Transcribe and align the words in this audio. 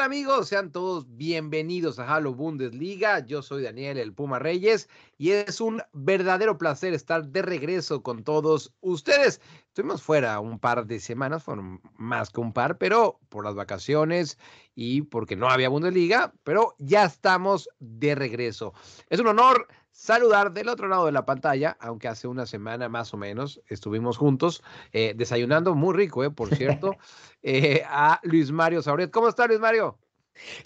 Hola, 0.00 0.08
¿qué 0.08 0.12
tal 0.14 0.18
amigos? 0.18 0.48
Sean 0.48 0.72
todos 0.72 1.14
bienvenidos 1.18 1.98
a 1.98 2.10
Halo 2.10 2.32
Bundesliga. 2.32 3.18
Yo 3.26 3.42
soy 3.42 3.64
Daniel 3.64 3.98
El 3.98 4.14
Puma 4.14 4.38
Reyes 4.38 4.88
y 5.18 5.32
es 5.32 5.60
un 5.60 5.82
verdadero 5.92 6.56
placer 6.56 6.94
estar 6.94 7.26
de 7.26 7.42
regreso 7.42 8.02
con 8.02 8.24
todos 8.24 8.72
ustedes. 8.80 9.42
Estuvimos 9.68 10.02
fuera 10.02 10.40
un 10.40 10.58
par 10.58 10.86
de 10.86 11.00
semanas, 11.00 11.44
fueron 11.44 11.82
más 11.98 12.30
que 12.30 12.40
un 12.40 12.54
par, 12.54 12.78
pero 12.78 13.20
por 13.28 13.44
las 13.44 13.54
vacaciones 13.54 14.38
y 14.74 15.02
porque 15.02 15.36
no 15.36 15.50
había 15.50 15.68
Bundesliga, 15.68 16.32
pero 16.44 16.74
ya 16.78 17.04
estamos 17.04 17.68
de 17.78 18.14
regreso. 18.14 18.72
Es 19.10 19.20
un 19.20 19.26
honor 19.26 19.68
saludar 19.90 20.52
del 20.52 20.68
otro 20.68 20.88
lado 20.88 21.06
de 21.06 21.12
la 21.12 21.26
pantalla, 21.26 21.76
aunque 21.80 22.08
hace 22.08 22.28
una 22.28 22.46
semana 22.46 22.88
más 22.88 23.12
o 23.14 23.16
menos 23.16 23.60
estuvimos 23.68 24.16
juntos 24.16 24.62
eh, 24.92 25.14
desayunando, 25.16 25.74
muy 25.74 25.94
rico, 25.94 26.24
eh, 26.24 26.30
por 26.30 26.54
cierto, 26.54 26.96
eh, 27.42 27.82
a 27.86 28.20
Luis 28.22 28.50
Mario 28.50 28.82
Sauret. 28.82 29.10
¿Cómo 29.10 29.28
está 29.28 29.46
Luis 29.46 29.60
Mario? 29.60 29.98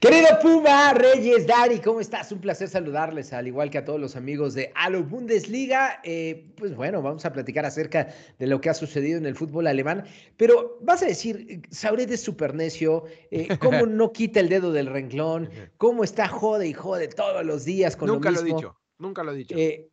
Querido 0.00 0.28
Puma, 0.40 0.92
Reyes, 0.92 1.46
Dari, 1.46 1.80
¿cómo 1.80 2.00
estás? 2.00 2.30
Un 2.30 2.40
placer 2.40 2.68
saludarles, 2.68 3.32
al 3.32 3.46
igual 3.46 3.70
que 3.70 3.78
a 3.78 3.84
todos 3.84 3.98
los 3.98 4.16
amigos 4.16 4.54
de 4.54 4.70
Alo 4.74 5.02
Bundesliga. 5.02 6.00
Eh, 6.04 6.52
pues 6.56 6.76
bueno, 6.76 7.02
vamos 7.02 7.24
a 7.24 7.32
platicar 7.32 7.64
acerca 7.64 8.08
de 8.38 8.46
lo 8.46 8.60
que 8.60 8.70
ha 8.70 8.74
sucedido 8.74 9.18
en 9.18 9.26
el 9.26 9.34
fútbol 9.34 9.66
alemán. 9.66 10.04
Pero 10.36 10.78
vas 10.82 11.02
a 11.02 11.06
decir, 11.06 11.62
Sauret 11.70 12.10
es 12.10 12.22
súper 12.22 12.54
necio, 12.54 13.04
eh, 13.30 13.48
¿cómo 13.58 13.86
no 13.86 14.12
quita 14.12 14.40
el 14.40 14.48
dedo 14.48 14.72
del 14.72 14.86
renglón? 14.86 15.50
¿Cómo 15.76 16.04
está 16.04 16.28
jode 16.28 16.68
y 16.68 16.72
jode 16.72 17.08
todos 17.08 17.44
los 17.44 17.64
días 17.64 17.96
con 17.96 18.08
Nunca 18.08 18.30
lo 18.30 18.36
lo, 18.36 18.42
mismo? 18.42 18.58
he 18.58 18.62
dicho, 18.62 18.80
nunca 18.98 19.22
lo 19.22 19.32
he 19.32 19.36
dicho. 19.36 19.56
Eh, 19.56 19.88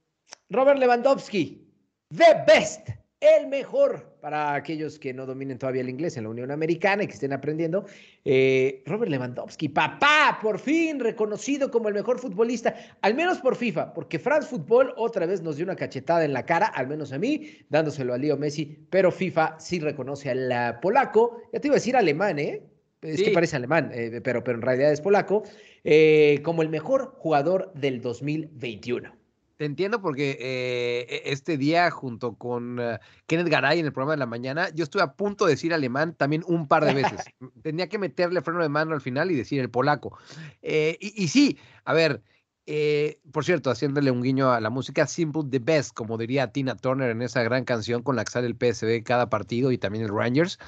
Robert 0.49 0.80
Lewandowski, 0.80 1.67
the 2.09 2.44
best, 2.47 2.89
el 3.19 3.47
mejor 3.47 4.17
para 4.19 4.55
aquellos 4.55 4.97
que 4.97 5.13
no 5.13 5.25
dominen 5.25 5.58
todavía 5.58 5.81
el 5.81 5.89
inglés 5.89 6.17
en 6.17 6.23
la 6.23 6.30
Unión 6.30 6.52
Americana 6.52 7.03
y 7.03 7.08
que 7.08 7.13
estén 7.13 7.33
aprendiendo. 7.33 7.85
Eh, 8.25 8.83
Robert 8.85 9.11
Lewandowski, 9.11 9.69
papá, 9.69 10.39
por 10.41 10.59
fin 10.59 10.99
reconocido 10.99 11.69
como 11.69 11.88
el 11.88 11.93
mejor 11.93 12.19
futbolista, 12.19 12.75
al 13.02 13.13
menos 13.16 13.39
por 13.39 13.55
FIFA, 13.55 13.93
porque 13.93 14.19
France 14.19 14.47
Football 14.49 14.93
otra 14.97 15.25
vez 15.25 15.41
nos 15.41 15.55
dio 15.55 15.65
una 15.65 15.75
cachetada 15.75 16.25
en 16.25 16.33
la 16.33 16.45
cara, 16.45 16.67
al 16.67 16.88
menos 16.88 17.13
a 17.13 17.19
mí, 17.19 17.59
dándoselo 17.69 18.13
a 18.13 18.17
Leo 18.17 18.38
Messi, 18.38 18.88
pero 18.89 19.11
FIFA 19.11 19.59
sí 19.59 19.80
reconoce 19.80 20.30
al 20.30 20.80
polaco, 20.80 21.41
ya 21.53 21.59
te 21.59 21.67
iba 21.67 21.75
a 21.75 21.80
decir 21.80 21.95
alemán, 21.95 22.39
¿eh? 22.39 22.70
Es 23.02 23.17
Sí. 23.17 23.25
que 23.25 23.31
parece 23.31 23.55
alemán, 23.55 23.91
eh, 23.94 24.21
pero, 24.23 24.44
pero 24.44 24.57
en 24.57 24.61
realidad 24.61 24.91
es 24.91 25.02
polaco, 25.02 25.44
eh, 25.83 26.39
como 26.44 26.61
el 26.61 26.69
mejor 26.69 27.16
jugador 27.17 27.71
del 27.73 28.02
2021. 28.02 29.16
Te 29.58 29.66
entiendo 29.66 30.02
porque 30.02 30.38
eh, 30.39 31.21
este 31.25 31.55
día, 31.58 31.91
junto 31.91 32.35
con 32.35 32.80
Kenneth 33.27 33.47
Garay 33.47 33.80
en 33.80 33.85
el 33.85 33.93
programa 33.93 34.13
de 34.13 34.17
la 34.17 34.25
mañana, 34.25 34.69
yo 34.73 34.83
estuve 34.83 35.03
a 35.03 35.13
punto 35.13 35.45
de 35.45 35.52
decir 35.52 35.71
alemán 35.71 36.16
también 36.16 36.43
un 36.47 36.67
par 36.67 36.83
de 36.83 36.95
veces. 36.95 37.21
Tenía 37.63 37.88
que 37.88 37.99
meterle 37.99 38.41
freno 38.41 38.61
de 38.63 38.69
mano 38.69 38.93
al 38.95 39.02
final 39.02 39.30
y 39.30 39.36
decir 39.36 39.59
el 39.59 39.69
polaco. 39.69 40.17
Y, 40.63 40.97
y 40.99 41.27
sí, 41.27 41.59
a 41.86 41.93
ver, 41.93 42.23
eh, 42.67 43.19
por 43.31 43.43
cierto, 43.43 43.71
haciéndole 43.71 44.11
un 44.11 44.21
guiño 44.21 44.52
a 44.52 44.61
la 44.61 44.69
música, 44.69 45.08
Simple 45.08 45.43
the 45.49 45.59
Best, 45.59 45.93
como 45.93 46.17
diría 46.17 46.52
Tina 46.52 46.75
Turner 46.75 47.09
en 47.09 47.21
esa 47.21 47.41
gran 47.43 47.65
canción 47.65 48.03
con 48.03 48.15
la 48.15 48.23
que 48.23 48.31
sale 48.31 48.47
el 48.47 48.55
PSV 48.55 49.03
cada 49.03 49.30
partido 49.30 49.71
y 49.71 49.77
también 49.77 50.05
el 50.05 50.15
Rangers. 50.15 50.59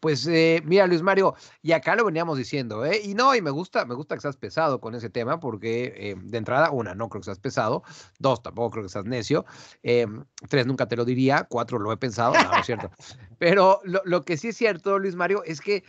Pues 0.00 0.26
eh, 0.26 0.62
mira, 0.64 0.86
Luis 0.86 1.02
Mario, 1.02 1.34
y 1.62 1.72
acá 1.72 1.96
lo 1.96 2.04
veníamos 2.04 2.38
diciendo, 2.38 2.84
¿eh? 2.84 3.00
Y 3.02 3.14
no, 3.14 3.34
y 3.34 3.42
me 3.42 3.50
gusta, 3.50 3.84
me 3.84 3.94
gusta 3.94 4.14
que 4.14 4.20
seas 4.20 4.36
pesado 4.36 4.80
con 4.80 4.94
ese 4.94 5.10
tema, 5.10 5.40
porque 5.40 5.92
eh, 5.96 6.14
de 6.16 6.38
entrada, 6.38 6.70
una, 6.70 6.94
no 6.94 7.08
creo 7.08 7.20
que 7.20 7.26
seas 7.26 7.40
pesado, 7.40 7.82
dos, 8.18 8.42
tampoco 8.42 8.70
creo 8.70 8.84
que 8.84 8.90
seas 8.90 9.04
necio, 9.04 9.44
eh, 9.82 10.06
tres, 10.48 10.66
nunca 10.66 10.86
te 10.86 10.96
lo 10.96 11.04
diría, 11.04 11.46
cuatro, 11.48 11.78
lo 11.78 11.92
he 11.92 11.96
pensado, 11.96 12.32
no, 12.34 12.44
no 12.50 12.60
es 12.60 12.66
cierto. 12.66 12.90
Pero 13.38 13.80
lo, 13.84 14.00
lo 14.04 14.24
que 14.24 14.36
sí 14.36 14.48
es 14.48 14.56
cierto, 14.56 14.98
Luis 14.98 15.14
Mario, 15.14 15.42
es 15.44 15.60
que 15.60 15.84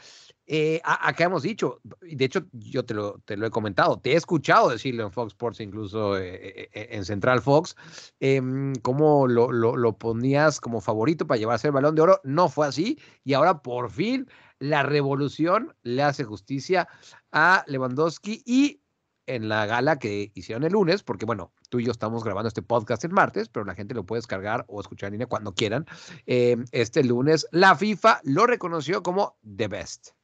eh, 0.52 0.82
acá 0.84 1.26
hemos 1.26 1.44
dicho, 1.44 1.80
de 2.02 2.26
hecho 2.26 2.44
yo 2.54 2.84
te 2.84 2.96
lo, 2.96 3.20
te 3.20 3.38
lo 3.38 3.46
he 3.46 3.52
comentado, 3.52 4.00
te 4.00 4.14
he 4.14 4.16
escuchado 4.16 4.70
decirlo 4.70 5.04
en 5.04 5.12
Fox 5.12 5.34
Sports, 5.34 5.60
incluso 5.60 6.18
eh, 6.18 6.72
eh, 6.74 6.88
en 6.90 7.06
Central 7.06 7.40
Fox, 7.40 7.76
em, 8.20 8.74
cómo 8.82 9.28
lo, 9.28 9.52
lo, 9.52 9.78
lo 9.78 9.96
ponías 9.96 10.60
como 10.60 10.82
favorito 10.82 11.28
para 11.28 11.38
llevarse 11.38 11.68
el 11.68 11.74
balón 11.74 11.94
de 11.94 12.02
oro. 12.02 12.20
No 12.24 12.50
fue 12.50 12.66
así, 12.66 12.98
y 13.24 13.34
ahora 13.34 13.62
por 13.62 13.92
fin 13.92 14.28
la 14.58 14.82
revolución 14.82 15.76
le 15.84 16.02
hace 16.02 16.24
justicia 16.24 16.88
a 17.32 17.64
Lewandowski 17.68 18.42
y 18.44 18.82
en 19.28 19.50
la 19.50 19.68
gala 19.68 20.00
que 20.00 20.32
hicieron 20.34 20.64
el 20.64 20.74
lunes, 20.74 21.04
porque 21.04 21.28
bueno, 21.28 21.54
tú 21.70 21.80
y 21.80 21.86
yo 21.86 21.92
estamos 21.92 22.24
grabando 22.24 22.48
este 22.48 22.64
podcast 22.64 23.04
el 23.04 23.12
martes, 23.12 23.50
pero 23.50 23.66
la 23.66 23.76
gente 23.76 23.94
lo 23.94 24.04
puede 24.04 24.18
descargar 24.18 24.66
o 24.68 24.82
escuchar 24.82 25.10
en 25.10 25.14
línea 25.14 25.28
cuando 25.28 25.54
quieran. 25.54 25.86
em, 26.26 26.66
este 26.72 27.04
lunes 27.04 27.46
la 27.52 27.76
FIFA 27.76 28.22
lo 28.24 28.48
reconoció 28.48 29.04
como 29.04 29.38
the 29.44 29.68
best. 29.68 30.19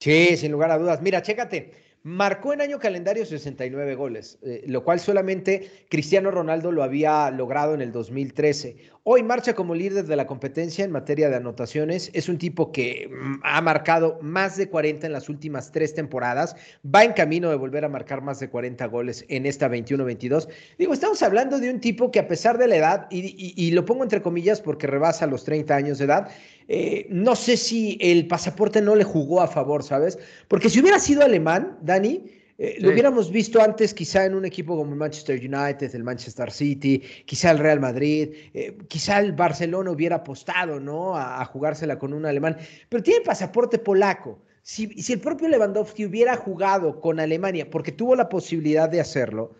Sí, 0.00 0.36
sin 0.36 0.52
lugar 0.52 0.70
a 0.70 0.78
dudas. 0.78 1.02
Mira, 1.02 1.22
chécate. 1.22 1.72
Marcó 2.04 2.52
en 2.52 2.60
año 2.60 2.78
calendario 2.78 3.26
69 3.26 3.96
goles, 3.96 4.38
eh, 4.42 4.62
lo 4.68 4.84
cual 4.84 5.00
solamente 5.00 5.68
Cristiano 5.90 6.30
Ronaldo 6.30 6.70
lo 6.70 6.84
había 6.84 7.28
logrado 7.32 7.74
en 7.74 7.82
el 7.82 7.90
2013. 7.90 8.76
Hoy 9.02 9.22
marcha 9.22 9.54
como 9.54 9.74
líder 9.74 10.04
de 10.04 10.16
la 10.16 10.26
competencia 10.26 10.84
en 10.84 10.92
materia 10.92 11.28
de 11.28 11.36
anotaciones. 11.36 12.10
Es 12.12 12.28
un 12.28 12.38
tipo 12.38 12.70
que 12.70 13.08
mm, 13.10 13.40
ha 13.42 13.60
marcado 13.62 14.18
más 14.22 14.56
de 14.56 14.68
40 14.68 15.06
en 15.06 15.12
las 15.12 15.28
últimas 15.28 15.72
tres 15.72 15.92
temporadas. 15.94 16.54
Va 16.86 17.04
en 17.04 17.14
camino 17.14 17.50
de 17.50 17.56
volver 17.56 17.84
a 17.84 17.88
marcar 17.88 18.22
más 18.22 18.38
de 18.38 18.48
40 18.48 18.86
goles 18.86 19.24
en 19.28 19.44
esta 19.44 19.68
21-22. 19.68 20.48
Digo, 20.78 20.92
estamos 20.92 21.22
hablando 21.22 21.58
de 21.58 21.68
un 21.68 21.80
tipo 21.80 22.12
que 22.12 22.20
a 22.20 22.28
pesar 22.28 22.58
de 22.58 22.68
la 22.68 22.76
edad, 22.76 23.06
y, 23.10 23.70
lo 23.72 23.84
pongo 23.84 24.04
entre 24.04 24.22
comillas 24.22 24.60
porque 24.60 24.86
rebasa 24.86 25.26
los 25.26 25.42
30 25.44 25.74
años 25.74 25.98
de 25.98 26.04
edad, 26.04 26.30
eh, 26.68 27.06
no 27.08 27.34
sé 27.34 27.56
si 27.56 27.96
el 28.00 28.26
pasaporte 28.26 28.82
no 28.82 28.94
le 28.94 29.04
jugó 29.04 29.40
a 29.40 29.48
favor, 29.48 29.82
¿sabes? 29.82 30.18
Porque 30.48 30.68
si 30.68 30.80
hubiera 30.80 30.98
sido 30.98 31.22
alemán, 31.22 31.78
Dani, 31.80 32.22
eh, 32.58 32.76
lo 32.80 32.90
hubiéramos 32.90 33.30
visto 33.30 33.62
antes 33.62 33.94
quizá 33.94 34.26
en 34.26 34.34
un 34.34 34.44
equipo 34.44 34.76
como 34.76 34.92
el 34.92 34.98
Manchester 34.98 35.38
United, 35.38 35.94
el 35.94 36.04
Manchester 36.04 36.50
City, 36.50 37.02
quizá 37.24 37.52
el 37.52 37.58
Real 37.58 37.80
Madrid, 37.80 38.30
eh, 38.52 38.76
quizá 38.88 39.18
el 39.20 39.32
Barcelona 39.32 39.90
hubiera 39.90 40.16
apostado, 40.16 40.78
¿no? 40.78 41.16
A, 41.16 41.40
a 41.40 41.44
jugársela 41.46 41.98
con 41.98 42.12
un 42.12 42.26
alemán, 42.26 42.58
pero 42.88 43.02
tiene 43.02 43.24
pasaporte 43.24 43.78
polaco. 43.78 44.38
Si, 44.62 44.88
si 45.00 45.14
el 45.14 45.20
propio 45.20 45.48
Lewandowski 45.48 46.04
hubiera 46.04 46.36
jugado 46.36 47.00
con 47.00 47.18
Alemania, 47.18 47.70
porque 47.70 47.92
tuvo 47.92 48.14
la 48.14 48.28
posibilidad 48.28 48.90
de 48.90 49.00
hacerlo, 49.00 49.54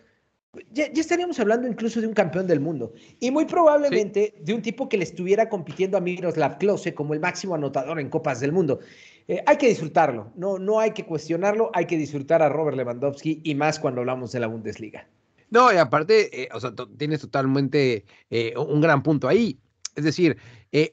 ya, 0.72 0.92
ya 0.92 1.00
estaríamos 1.00 1.38
hablando 1.40 1.66
incluso 1.68 2.00
de 2.00 2.06
un 2.06 2.14
campeón 2.14 2.46
del 2.46 2.60
mundo. 2.60 2.92
Y 3.20 3.30
muy 3.30 3.44
probablemente 3.46 4.34
de 4.40 4.54
un 4.54 4.62
tipo 4.62 4.88
que 4.88 4.96
le 4.96 5.04
estuviera 5.04 5.48
compitiendo 5.48 5.96
a 5.96 6.00
Miroslav 6.00 6.58
Klose 6.58 6.94
como 6.94 7.14
el 7.14 7.20
máximo 7.20 7.54
anotador 7.54 8.00
en 8.00 8.10
Copas 8.10 8.40
del 8.40 8.52
Mundo. 8.52 8.80
Eh, 9.28 9.42
hay 9.46 9.56
que 9.58 9.68
disfrutarlo, 9.68 10.32
no, 10.36 10.58
no 10.58 10.80
hay 10.80 10.92
que 10.92 11.04
cuestionarlo, 11.04 11.70
hay 11.74 11.84
que 11.86 11.98
disfrutar 11.98 12.42
a 12.42 12.48
Robert 12.48 12.76
Lewandowski 12.76 13.40
y 13.44 13.54
más 13.54 13.78
cuando 13.78 14.00
hablamos 14.00 14.32
de 14.32 14.40
la 14.40 14.46
Bundesliga. 14.46 15.06
No, 15.50 15.72
y 15.72 15.76
aparte, 15.76 16.42
eh, 16.44 16.48
o 16.52 16.60
sea, 16.60 16.72
tienes 16.96 17.20
totalmente 17.20 18.04
eh, 18.30 18.54
un 18.56 18.80
gran 18.80 19.02
punto 19.02 19.28
ahí. 19.28 19.58
Es 19.96 20.04
decir, 20.04 20.36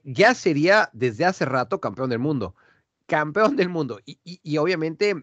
ya 0.04 0.34
sería 0.34 0.90
desde 0.94 1.26
hace 1.26 1.46
rato 1.46 1.80
campeón 1.80 2.10
del 2.10 2.20
mundo. 2.20 2.56
Campeón 3.06 3.56
del 3.56 3.70
mundo. 3.70 4.00
Y, 4.06 4.18
y- 4.24 4.40
y 4.42 4.58
obviamente, 4.58 5.16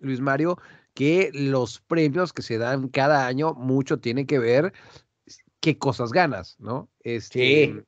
Luis 0.00 0.20
Mario, 0.20 0.58
que 0.98 1.30
los 1.32 1.78
premios 1.80 2.32
que 2.32 2.42
se 2.42 2.58
dan 2.58 2.88
cada 2.88 3.28
año 3.28 3.54
mucho 3.54 4.00
tiene 4.00 4.26
que 4.26 4.40
ver 4.40 4.72
qué 5.60 5.78
cosas 5.78 6.10
ganas, 6.10 6.56
¿no? 6.58 6.90
Este, 7.04 7.38
Sí. 7.66 7.80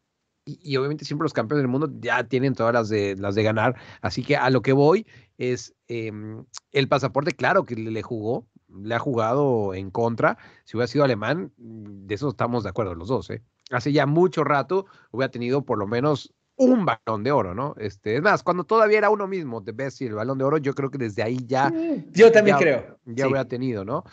y, 0.45 0.61
y 0.75 0.77
obviamente 0.77 1.05
siempre 1.05 1.25
los 1.25 1.33
campeones 1.33 1.65
del 1.65 1.71
mundo 1.73 1.91
ya 1.99 2.23
tienen 2.29 2.55
todas 2.55 2.73
las 2.73 2.89
de, 2.89 3.17
las 3.17 3.35
de 3.35 3.43
ganar. 3.43 3.75
Así 4.01 4.23
que 4.23 4.37
a 4.37 4.49
lo 4.49 4.63
que 4.63 4.73
voy 4.73 5.09
es 5.39 5.75
em, 5.89 6.45
el 6.71 6.87
pasaporte, 6.87 7.33
claro 7.33 7.65
que 7.65 7.75
le, 7.75 8.01
jugó, 8.03 8.47
le 8.69 8.95
ha 8.95 9.01
jugado 9.01 9.75
en 9.75 9.91
contra. 9.91 10.39
Si 10.63 10.77
hubiera 10.77 10.87
sido 10.87 11.03
alemán, 11.03 11.53
de 11.57 12.15
eso 12.15 12.29
estamos 12.29 12.63
de 12.63 12.69
acuerdo 12.71 12.95
los 12.95 13.09
dos, 13.09 13.29
¿eh? 13.31 13.43
Hace 13.73 13.91
ya 13.91 14.07
mucho 14.07 14.45
rato 14.45 14.87
hubiera 15.11 15.33
tenido 15.33 15.65
por 15.65 15.79
lo 15.79 15.89
menos 15.89 16.33
un 16.61 16.85
balón 16.85 17.25
de 17.25 17.33
oro, 17.33 17.55
¿no? 17.55 17.75
Este, 17.79 18.17
es 18.17 18.23
más, 18.23 18.43
cuando 18.43 18.65
todavía 18.65 18.99
era 18.99 19.11
uno 19.11 19.27
mismo, 19.27 19.61
de 19.61 19.73
Best 19.73 20.03
y 20.03 20.07
el 20.07 20.15
balón 20.15 20.37
de 20.39 20.45
oro, 20.45 20.59
yo 20.59 20.75
creo 20.75 20.91
que 20.91 20.99
desde 20.99 21.23
ahí 21.23 21.39
ya 21.47 21.73
Yo 22.13 22.31
también 22.31 22.57
ya- 22.57 22.63
creo. 22.63 22.99
ya 23.07 23.25
sí. 23.25 23.31
hubiera 23.31 23.45
tenido, 23.47 23.85
¿no? 23.85 24.05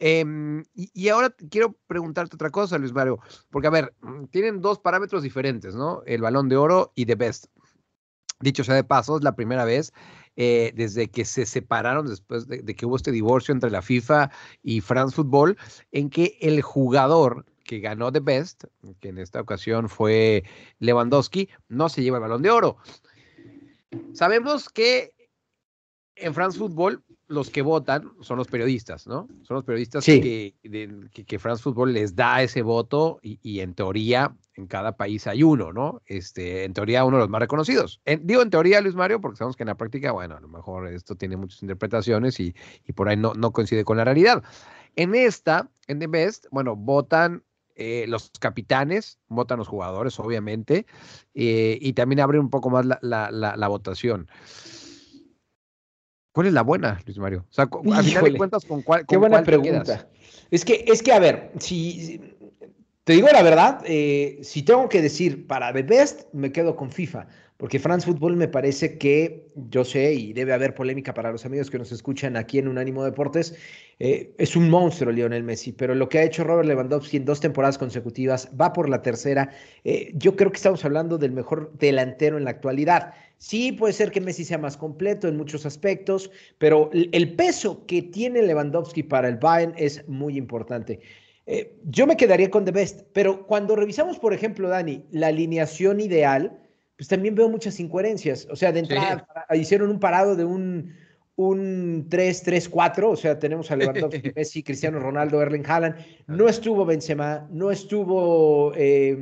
Em, 0.00 0.62
y, 0.74 0.90
y 0.94 1.08
ahora 1.10 1.30
quiero 1.48 1.76
preguntarte 1.86 2.34
otra 2.34 2.50
cosa, 2.50 2.76
Luis 2.76 2.92
Mario, 2.92 3.20
porque 3.50 3.68
a 3.68 3.70
ver, 3.70 3.94
mm, 4.00 4.24
tienen 4.26 4.60
dos 4.60 4.80
parámetros 4.80 5.22
diferentes, 5.22 5.76
¿no? 5.76 6.02
El 6.04 6.22
balón 6.22 6.48
de 6.48 6.56
oro 6.56 6.90
y 6.96 7.06
The 7.06 7.14
Best. 7.14 7.46
Dicho 8.40 8.64
sea 8.64 8.74
de 8.74 8.82
paso, 8.82 9.16
es 9.16 9.22
la 9.22 9.36
primera 9.36 9.64
vez 9.64 9.92
eh, 10.36 10.72
desde 10.74 11.08
que 11.08 11.24
se 11.24 11.44
separaron, 11.46 12.06
después 12.06 12.46
de, 12.46 12.64
que 12.64 12.86
hubo 12.86 12.96
este 12.96 13.12
divorcio 13.12 13.52
entre 13.52 13.70
la 13.70 13.82
FIFA 13.82 14.30
y 14.62 14.80
France 14.80 15.14
Football, 15.14 15.58
en 15.90 16.10
que 16.10 16.38
el 16.40 16.62
jugador 16.62 17.44
que 17.64 17.80
ganó 17.80 18.10
The 18.10 18.20
Best, 18.20 18.64
que 19.00 19.08
en 19.08 19.18
esta 19.18 19.40
ocasión 19.40 19.88
fue 19.88 20.44
Lewandowski, 20.78 21.48
no 21.68 21.88
se 21.88 22.02
lleva 22.02 22.18
el 22.18 22.22
balón 22.22 22.42
de 22.42 22.50
oro. 22.50 22.76
Sabemos 24.14 24.68
que 24.68 25.14
en 26.16 26.34
France 26.34 26.58
Football 26.58 27.02
los 27.28 27.50
que 27.50 27.62
votan 27.62 28.10
son 28.20 28.36
los 28.36 28.48
periodistas, 28.48 29.06
¿no? 29.06 29.28
Son 29.42 29.54
los 29.54 29.64
periodistas 29.64 30.04
que, 30.04 30.54
que, 30.62 31.38
France 31.38 31.62
Football 31.62 31.92
les 31.92 32.14
da 32.14 32.42
ese 32.42 32.62
voto 32.62 33.18
y, 33.22 33.60
en 33.60 33.74
teoría 33.74 34.34
en 34.54 34.66
cada 34.66 34.96
país 34.96 35.26
hay 35.26 35.42
uno, 35.42 35.72
¿no? 35.72 36.02
Este, 36.06 36.64
en 36.64 36.74
teoría 36.74 37.04
uno 37.04 37.16
de 37.16 37.22
los 37.22 37.30
más 37.30 37.40
reconocidos. 37.40 38.00
digo 38.20 38.42
en 38.42 38.50
teoría, 38.50 38.80
Luis 38.80 38.94
Mario, 38.94 39.20
porque 39.20 39.38
sabemos 39.38 39.56
que 39.56 39.62
en 39.62 39.68
la 39.68 39.76
práctica, 39.76 40.12
bueno, 40.12 40.36
a 40.36 40.40
lo 40.40 40.48
mejor 40.48 40.88
esto 40.88 41.14
tiene 41.14 41.36
muchas 41.36 41.62
interpretaciones 41.62 42.38
y, 42.38 42.54
por 42.94 43.08
ahí 43.08 43.16
no, 43.16 43.34
no 43.34 43.52
coincide 43.52 43.84
con 43.84 43.96
la 43.96 44.04
realidad. 44.04 44.42
En 44.94 45.14
esta, 45.14 45.70
en 45.86 46.00
The 46.00 46.06
Best, 46.06 46.46
bueno, 46.50 46.76
votan 46.76 47.44
eh, 47.76 48.04
los 48.08 48.30
capitanes, 48.38 49.18
votan 49.28 49.58
los 49.58 49.68
jugadores, 49.68 50.20
obviamente, 50.20 50.84
eh, 51.34 51.78
y 51.80 51.94
también 51.94 52.20
abre 52.20 52.38
un 52.38 52.50
poco 52.50 52.68
más 52.68 52.84
la, 52.84 52.98
la 53.00 53.68
votación. 53.68 54.28
¿Cuál 56.32 56.46
es 56.46 56.52
la 56.52 56.62
buena, 56.62 57.00
Luis 57.06 57.18
Mario? 57.18 57.44
O 57.50 57.52
sea, 57.52 57.64
a 57.64 58.02
final 58.02 58.24
de 58.24 58.36
cuentas, 58.36 58.64
¿con 58.64 58.82
cuál? 58.82 59.04
Qué 59.06 59.16
buena 59.16 59.42
pregunta. 59.42 60.08
Es 60.50 60.64
que, 60.64 60.84
es 60.86 61.02
que, 61.02 61.12
a 61.12 61.18
ver, 61.18 61.52
si 61.58 62.20
te 63.04 63.14
digo 63.14 63.28
la 63.32 63.42
verdad, 63.42 63.82
eh, 63.84 64.38
si 64.42 64.62
tengo 64.62 64.88
que 64.88 65.02
decir 65.02 65.46
para 65.46 65.72
The 65.72 65.82
Best, 65.82 66.32
me 66.32 66.52
quedo 66.52 66.76
con 66.76 66.90
FIFA, 66.90 67.26
porque 67.56 67.78
France 67.78 68.06
Football 68.06 68.36
me 68.36 68.48
parece 68.48 68.96
que, 68.96 69.48
yo 69.70 69.84
sé, 69.84 70.14
y 70.14 70.32
debe 70.32 70.52
haber 70.52 70.74
polémica 70.74 71.12
para 71.12 71.32
los 71.32 71.44
amigos 71.44 71.68
que 71.68 71.78
nos 71.78 71.90
escuchan 71.90 72.36
aquí 72.36 72.58
en 72.58 72.68
Unánimo 72.68 73.04
Deportes, 73.04 73.56
eh, 73.98 74.34
es 74.38 74.56
un 74.56 74.70
monstruo 74.70 75.12
Lionel 75.12 75.42
Messi, 75.42 75.72
pero 75.72 75.94
lo 75.94 76.08
que 76.08 76.18
ha 76.18 76.22
hecho 76.22 76.44
Robert 76.44 76.68
Lewandowski 76.68 77.16
en 77.16 77.24
dos 77.24 77.40
temporadas 77.40 77.76
consecutivas, 77.76 78.48
va 78.60 78.72
por 78.72 78.88
la 78.88 79.02
tercera, 79.02 79.50
eh, 79.84 80.12
yo 80.14 80.36
creo 80.36 80.50
que 80.50 80.56
estamos 80.56 80.84
hablando 80.84 81.18
del 81.18 81.32
mejor 81.32 81.72
delantero 81.78 82.38
en 82.38 82.44
la 82.44 82.50
actualidad. 82.50 83.14
Sí, 83.42 83.72
puede 83.72 83.92
ser 83.92 84.12
que 84.12 84.20
Messi 84.20 84.44
sea 84.44 84.56
más 84.56 84.76
completo 84.76 85.26
en 85.26 85.36
muchos 85.36 85.66
aspectos, 85.66 86.30
pero 86.58 86.90
el 86.92 87.34
peso 87.34 87.84
que 87.86 88.00
tiene 88.00 88.40
Lewandowski 88.40 89.02
para 89.02 89.26
el 89.26 89.36
Bayern 89.36 89.74
es 89.76 90.08
muy 90.08 90.36
importante. 90.36 91.00
Eh, 91.46 91.76
yo 91.84 92.06
me 92.06 92.16
quedaría 92.16 92.52
con 92.52 92.64
The 92.64 92.70
Best, 92.70 93.00
pero 93.12 93.44
cuando 93.48 93.74
revisamos, 93.74 94.20
por 94.20 94.32
ejemplo, 94.32 94.68
Dani, 94.68 95.06
la 95.10 95.26
alineación 95.26 95.98
ideal, 95.98 96.56
pues 96.96 97.08
también 97.08 97.34
veo 97.34 97.48
muchas 97.48 97.80
incoherencias. 97.80 98.46
O 98.48 98.54
sea, 98.54 98.70
de 98.70 98.78
entrada 98.78 99.26
hicieron 99.52 99.90
un 99.90 99.98
parado 99.98 100.36
de 100.36 100.44
un, 100.44 100.94
un 101.34 102.08
3-3-4, 102.08 103.10
o 103.10 103.16
sea, 103.16 103.40
tenemos 103.40 103.72
a 103.72 103.76
Lewandowski, 103.76 104.30
Messi, 104.36 104.62
Cristiano 104.62 105.00
Ronaldo, 105.00 105.42
Erling 105.42 105.66
Haaland, 105.66 105.96
no 106.28 106.48
estuvo 106.48 106.86
Benzema, 106.86 107.48
no 107.50 107.72
estuvo 107.72 108.72
eh, 108.76 109.16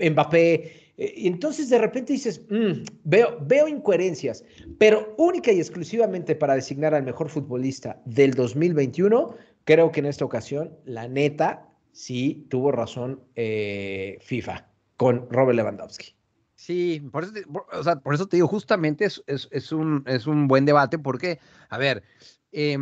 Mbappé, 0.00 0.87
entonces 0.98 1.70
de 1.70 1.78
repente 1.78 2.12
dices, 2.12 2.42
mm, 2.50 2.82
veo, 3.04 3.38
veo 3.42 3.68
incoherencias, 3.68 4.44
pero 4.78 5.14
única 5.16 5.52
y 5.52 5.60
exclusivamente 5.60 6.34
para 6.34 6.54
designar 6.54 6.92
al 6.94 7.04
mejor 7.04 7.28
futbolista 7.28 8.02
del 8.04 8.34
2021, 8.34 9.34
creo 9.64 9.92
que 9.92 10.00
en 10.00 10.06
esta 10.06 10.24
ocasión, 10.24 10.76
la 10.84 11.06
neta, 11.06 11.68
sí 11.92 12.46
tuvo 12.50 12.72
razón 12.72 13.22
eh, 13.36 14.18
FIFA 14.20 14.68
con 14.96 15.30
Robert 15.30 15.56
Lewandowski. 15.56 16.16
Sí, 16.56 17.00
por 17.12 17.22
eso, 17.22 17.32
te, 17.32 17.44
o 17.72 17.84
sea, 17.84 18.00
por 18.00 18.14
eso 18.14 18.26
te 18.26 18.36
digo, 18.36 18.48
justamente 18.48 19.04
es, 19.04 19.22
es, 19.26 19.72
un, 19.72 20.02
es 20.06 20.26
un 20.26 20.48
buen 20.48 20.64
debate 20.64 20.98
porque, 20.98 21.38
a 21.68 21.78
ver, 21.78 22.02
eh, 22.50 22.76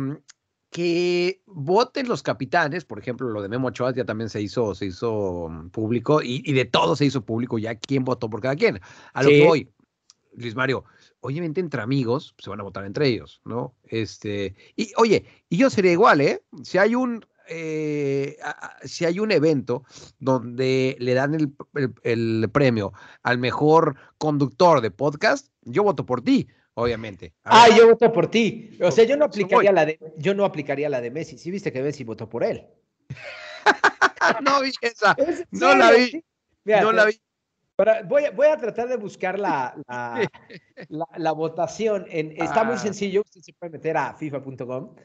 que 0.77 1.41
voten 1.47 2.07
los 2.07 2.21
capitanes, 2.21 2.85
por 2.85 2.99
ejemplo, 2.99 3.27
lo 3.29 3.41
de 3.41 3.49
Memo 3.49 3.69
Ochoa 3.69 3.91
ya 3.95 4.05
también 4.05 4.29
se 4.29 4.43
hizo, 4.43 4.75
se 4.75 4.85
hizo 4.85 5.47
mm, 5.49 5.69
público 5.71 6.21
y, 6.21 6.53
de 6.53 6.65
todo 6.65 6.95
se 6.95 7.05
hizo 7.05 7.25
público 7.25 7.57
ya 7.57 7.73
quién 7.73 8.05
votó 8.05 8.29
por 8.29 8.41
cada 8.41 8.55
quien. 8.55 8.79
A 9.13 9.23
lo 9.23 9.29
que 9.29 9.43
voy, 9.43 9.71
Luis 10.33 10.53
Mario, 10.53 10.85
obviamente 11.21 11.61
entre 11.61 11.81
amigos 11.81 12.35
se 12.37 12.51
van 12.51 12.59
a 12.59 12.63
votar 12.63 12.85
entre 12.85 13.07
ellos, 13.07 13.41
¿no? 13.43 13.73
Este, 13.85 14.53
y 14.75 14.91
oye, 14.97 15.25
y 15.49 15.57
yo 15.57 15.71
sería 15.71 15.93
igual, 15.93 16.21
¿eh? 16.21 16.43
Si 16.61 16.77
hay 16.77 16.93
un, 16.93 17.25
eh, 17.49 18.37
si 18.83 19.05
hay 19.05 19.19
un 19.19 19.31
evento 19.31 19.83
donde 20.19 20.95
le 20.99 21.15
dan 21.15 21.33
el, 21.33 21.55
el 22.03 22.51
premio 22.53 22.93
al 23.23 23.39
mejor 23.39 23.95
conductor 24.19 24.81
de 24.81 24.91
podcast, 24.91 25.47
yo 25.63 25.81
voto 25.81 26.05
por 26.05 26.21
ti 26.21 26.47
obviamente. 26.77 27.33
ah, 27.43 27.67
yo 27.75 27.87
voto 27.87 28.11
por 28.13 28.27
ti. 28.29 28.77
O 28.81 28.91
sea, 28.91 29.03
yo 29.03 29.17
no 29.17 29.25
aplicaría 29.25 29.71
la 29.71 29.85
de, 29.85 29.99
yo 30.17 30.33
no 30.33 30.45
aplicaría 30.45 30.89
la 30.89 31.01
de 31.01 31.11
Messi. 31.11 31.37
Sí 31.37 31.51
viste 31.51 31.71
que 31.71 31.81
Messi 31.81 32.03
votó 32.03 32.29
por 32.29 32.43
él. 32.43 32.65
no 34.43 34.61
vi 34.61 34.71
esa. 34.81 35.15
No 35.51 35.75
la 35.75 35.91
vi. 35.91 36.23
no 36.65 36.91
la 36.91 37.05
vi. 37.05 37.19
voy, 38.05 38.23
voy, 38.35 38.47
a 38.47 38.57
tratar 38.57 38.87
de 38.87 38.97
buscar 38.97 39.39
la, 39.39 39.75
la, 40.87 41.31
votación. 41.31 42.05
En, 42.09 42.31
está 42.41 42.63
muy 42.63 42.75
ah. 42.75 42.79
sencillo. 42.79 43.21
Usted 43.25 43.41
se 43.41 43.53
puede 43.53 43.71
meter 43.71 43.97
a 43.97 44.13
FIFA.com 44.13 44.95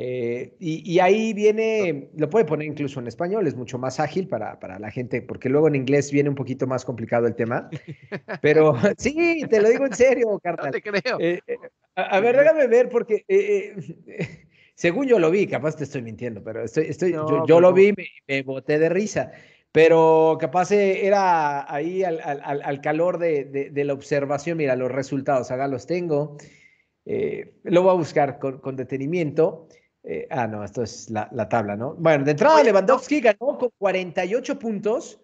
eh, 0.00 0.54
y, 0.60 1.00
ahí 1.00 1.32
viene, 1.32 2.10
lo 2.16 2.30
puede 2.30 2.44
poner 2.44 2.68
incluso 2.68 3.00
en 3.00 3.08
español, 3.08 3.48
es 3.48 3.56
mucho 3.56 3.78
más 3.78 3.98
ágil 3.98 4.28
para, 4.28 4.78
la 4.78 4.90
gente, 4.92 5.22
porque 5.22 5.48
luego 5.48 5.66
en 5.66 5.74
inglés 5.74 6.12
viene 6.12 6.28
un 6.28 6.36
poquito 6.36 6.68
más 6.68 6.84
complicado 6.84 7.26
el 7.26 7.34
tema. 7.34 7.68
Pero 8.40 8.74
sí, 8.96 9.42
te 9.50 9.60
lo 9.60 9.68
digo 9.68 9.86
en 9.86 9.94
serio, 9.94 10.38
Carta. 10.40 10.70
te 10.70 10.82
creo. 10.82 11.18
Eh, 11.18 11.40
eh, 11.48 11.56
a, 11.96 12.20
ver, 12.20 12.36
déjame 12.36 12.68
ver, 12.68 12.88
porque 12.88 13.24
según 14.76 15.08
yo 15.08 15.18
lo 15.18 15.32
vi, 15.32 15.48
capaz 15.48 15.74
te 15.74 15.82
estoy 15.82 16.02
mintiendo, 16.02 16.44
pero 16.44 16.62
estoy, 16.62 16.86
estoy, 16.86 17.10
yo, 17.48 17.60
lo 17.60 17.72
vi 17.72 17.88
y 17.88 17.94
me, 18.28 18.42
boté 18.42 18.78
de 18.78 18.90
risa. 18.90 19.32
Pero 19.72 20.38
capaz 20.40 20.70
era 20.70 21.72
ahí 21.74 22.04
al, 22.04 22.80
calor 22.82 23.18
de, 23.18 23.72
la 23.74 23.94
observación, 23.94 24.58
mira, 24.58 24.76
los 24.76 24.92
resultados, 24.92 25.50
acá 25.50 25.66
los 25.66 25.88
tengo. 25.88 26.36
lo 27.04 27.82
voy 27.82 27.90
a 27.90 27.94
buscar 27.94 28.38
con, 28.38 28.60
con 28.60 28.76
detenimiento. 28.76 29.66
Eh, 30.04 30.26
ah, 30.30 30.46
no, 30.46 30.64
esto 30.64 30.82
es 30.82 31.10
la, 31.10 31.48
tabla, 31.48 31.76
¿no? 31.76 31.94
Bueno, 31.94 32.24
de 32.24 32.30
entrada 32.30 32.62
Lewandowski 32.62 33.20
ganó 33.20 33.58
con 33.58 33.70
48 33.78 34.58
puntos 34.58 35.20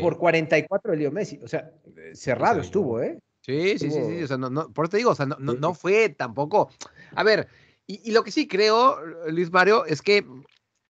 por 0.00 0.18
44 0.18 0.90
de 0.90 0.96
Leo 0.96 1.12
Messi. 1.12 1.38
O 1.42 1.48
sea, 1.48 1.70
cerrado 2.12 2.60
estuvo, 2.60 3.00
¿eh? 3.00 3.18
Sí, 3.40 3.78
sí, 3.78 3.90
sí, 3.90 4.00
sí. 4.04 4.22
O 4.24 4.26
sea, 4.26 4.36
no, 4.36 4.72
por 4.72 4.86
eso 4.86 4.90
te 4.90 4.96
digo, 4.96 5.10
o 5.10 5.14
sea, 5.14 5.26
no, 5.26 5.36
no, 5.38 5.74
fue 5.74 6.08
tampoco. 6.08 6.68
A 7.14 7.22
ver, 7.22 7.46
y, 7.86 8.10
lo 8.10 8.24
que 8.24 8.32
sí 8.32 8.48
creo, 8.48 8.98
Luis 9.28 9.52
Mario, 9.52 9.84
es 9.84 10.02
que 10.02 10.26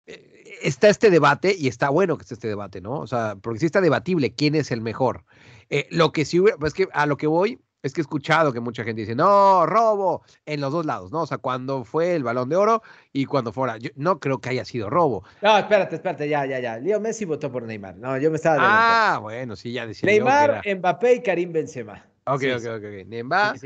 eh, 0.05 0.59
está 0.61 0.89
este 0.89 1.09
debate 1.09 1.55
y 1.57 1.67
está 1.67 1.89
bueno 1.89 2.15
que 2.17 2.21
esté 2.21 2.35
este 2.35 2.47
debate, 2.47 2.81
¿no? 2.81 2.99
O 2.99 3.07
sea, 3.07 3.35
porque 3.41 3.59
sí 3.59 3.65
está 3.65 3.81
debatible 3.81 4.35
quién 4.35 4.53
es 4.53 4.71
el 4.71 4.81
mejor. 4.81 5.25
Eh, 5.71 5.87
lo 5.89 6.11
que 6.11 6.25
sí, 6.25 6.41
pues 6.59 6.75
que 6.75 6.87
a 6.93 7.07
lo 7.07 7.17
que 7.17 7.25
voy 7.25 7.59
es 7.83 7.93
que 7.93 7.99
he 7.99 8.03
escuchado 8.03 8.53
que 8.53 8.61
mucha 8.61 8.83
gente 8.85 9.01
dice, 9.01 9.13
no, 9.13 9.65
robo, 9.65 10.23
en 10.45 10.61
los 10.61 10.71
dos 10.71 10.85
lados, 10.85 11.11
¿no? 11.11 11.23
O 11.23 11.27
sea, 11.27 11.37
cuando 11.37 11.83
fue 11.83 12.15
el 12.15 12.23
balón 12.23 12.47
de 12.47 12.55
oro 12.55 12.81
y 13.11 13.25
cuando 13.25 13.51
fuera. 13.51 13.77
Yo 13.77 13.89
no 13.95 14.19
creo 14.19 14.39
que 14.39 14.49
haya 14.49 14.63
sido 14.63 14.89
robo. 14.89 15.25
No, 15.41 15.57
espérate, 15.57 15.95
espérate, 15.95 16.29
ya, 16.29 16.45
ya, 16.45 16.59
ya. 16.59 16.77
Leo 16.77 17.01
Messi 17.01 17.25
votó 17.25 17.51
por 17.51 17.63
Neymar. 17.63 17.97
No, 17.97 18.17
yo 18.17 18.31
me 18.31 18.37
estaba. 18.37 18.57
Ah, 18.61 19.19
bueno, 19.19 19.57
sí, 19.57 19.73
ya 19.73 19.85
decía. 19.85 20.07
Neymar, 20.07 20.63
Mbappé 20.65 21.15
y 21.15 21.21
Karim 21.21 21.51
Benzema. 21.51 22.05
Ok, 22.25 22.43
ok, 22.55 22.65
ok. 22.77 23.05
Neymar, 23.05 23.57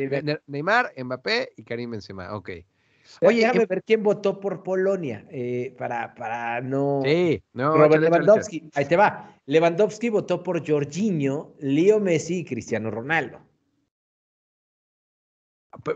Neymar, 0.47 0.91
Mbappé 0.97 1.53
y 1.55 1.63
Karim 1.63 1.91
Benzema, 1.91 2.35
ok. 2.35 2.49
Oye, 3.21 3.39
déjame 3.39 3.65
ver 3.65 3.83
quién 3.83 4.03
votó 4.03 4.39
por 4.39 4.63
Polonia 4.63 5.25
eh, 5.29 5.73
para, 5.77 6.13
para 6.15 6.59
no. 6.61 7.01
Sí, 7.05 7.41
no. 7.53 7.77
Robert 7.77 8.01
Lewandowski. 8.01 8.69
Ahí 8.73 8.85
te 8.85 8.97
va. 8.97 9.35
Lewandowski 9.45 10.09
votó 10.09 10.41
por 10.43 10.67
Jorginho, 10.67 11.53
Leo 11.59 11.99
Messi 11.99 12.39
y 12.39 12.45
Cristiano 12.45 12.91
Ronaldo 12.91 13.39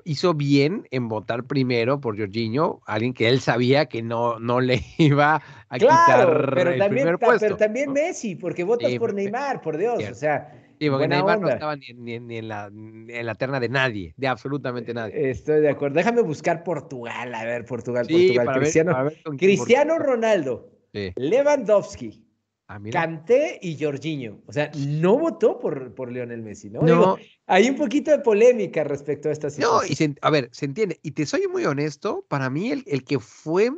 hizo 0.05 0.33
bien 0.33 0.88
en 0.91 1.07
votar 1.07 1.43
primero 1.43 2.00
por 2.00 2.17
Jorginho, 2.17 2.81
alguien 2.85 3.13
que 3.13 3.27
él 3.27 3.39
sabía 3.39 3.85
que 3.85 4.01
no, 4.01 4.39
no 4.39 4.61
le 4.61 4.81
iba 4.97 5.41
a 5.69 5.77
quitar 5.77 6.51
pero 6.53 6.71
el 6.71 6.79
también, 6.79 7.03
primer 7.05 7.19
puesto. 7.19 7.39
Pero 7.39 7.57
también 7.57 7.91
Messi, 7.93 8.35
porque 8.35 8.63
votas 8.63 8.93
por 8.95 9.13
Neymar, 9.13 9.61
por 9.61 9.77
Dios, 9.77 10.03
o 10.09 10.15
sea. 10.15 10.53
Sí, 10.79 10.89
porque 10.89 11.07
Neymar 11.07 11.39
no 11.39 11.50
estaba 11.50 11.75
ni, 11.75 12.13
en, 12.13 12.47
la, 12.47 12.67
en, 12.67 13.25
la, 13.25 13.35
terna 13.35 13.59
de 13.59 13.69
nadie, 13.69 14.13
de 14.17 14.27
absolutamente 14.27 14.93
nadie. 14.93 15.29
Estoy 15.29 15.61
de 15.61 15.69
acuerdo. 15.69 15.97
Déjame 15.97 16.21
buscar 16.23 16.63
Portugal, 16.63 17.35
a 17.35 17.45
ver, 17.45 17.65
Portugal, 17.65 18.07
Portugal. 18.09 18.55
Cristiano, 18.55 19.09
Cristiano 19.38 20.00
Ronaldo, 20.00 20.71
Lewandowski, 21.15 22.25
Ah, 22.73 22.79
Canté 22.91 23.59
y 23.61 23.77
Jorginho. 23.77 24.41
O 24.47 24.53
sea, 24.53 24.71
no 24.77 25.17
votó 25.17 25.59
por, 25.59 25.93
por 25.93 26.11
Lionel 26.11 26.41
Messi, 26.41 26.69
¿no? 26.69 26.81
no. 26.81 27.17
hay 27.47 27.69
un 27.69 27.75
poquito 27.75 28.11
de 28.11 28.19
polémica 28.19 28.83
respecto 28.83 29.27
a 29.27 29.33
esta 29.33 29.49
situación. 29.49 29.81
No, 29.81 30.13
y 30.13 30.17
a 30.21 30.29
ver, 30.29 30.49
se 30.53 30.65
entiende. 30.65 30.97
Y 31.03 31.11
te 31.11 31.25
soy 31.25 31.47
muy 31.47 31.65
honesto, 31.65 32.25
para 32.29 32.49
mí 32.49 32.71
el, 32.71 32.83
el 32.87 33.03
que 33.03 33.19
fue 33.19 33.71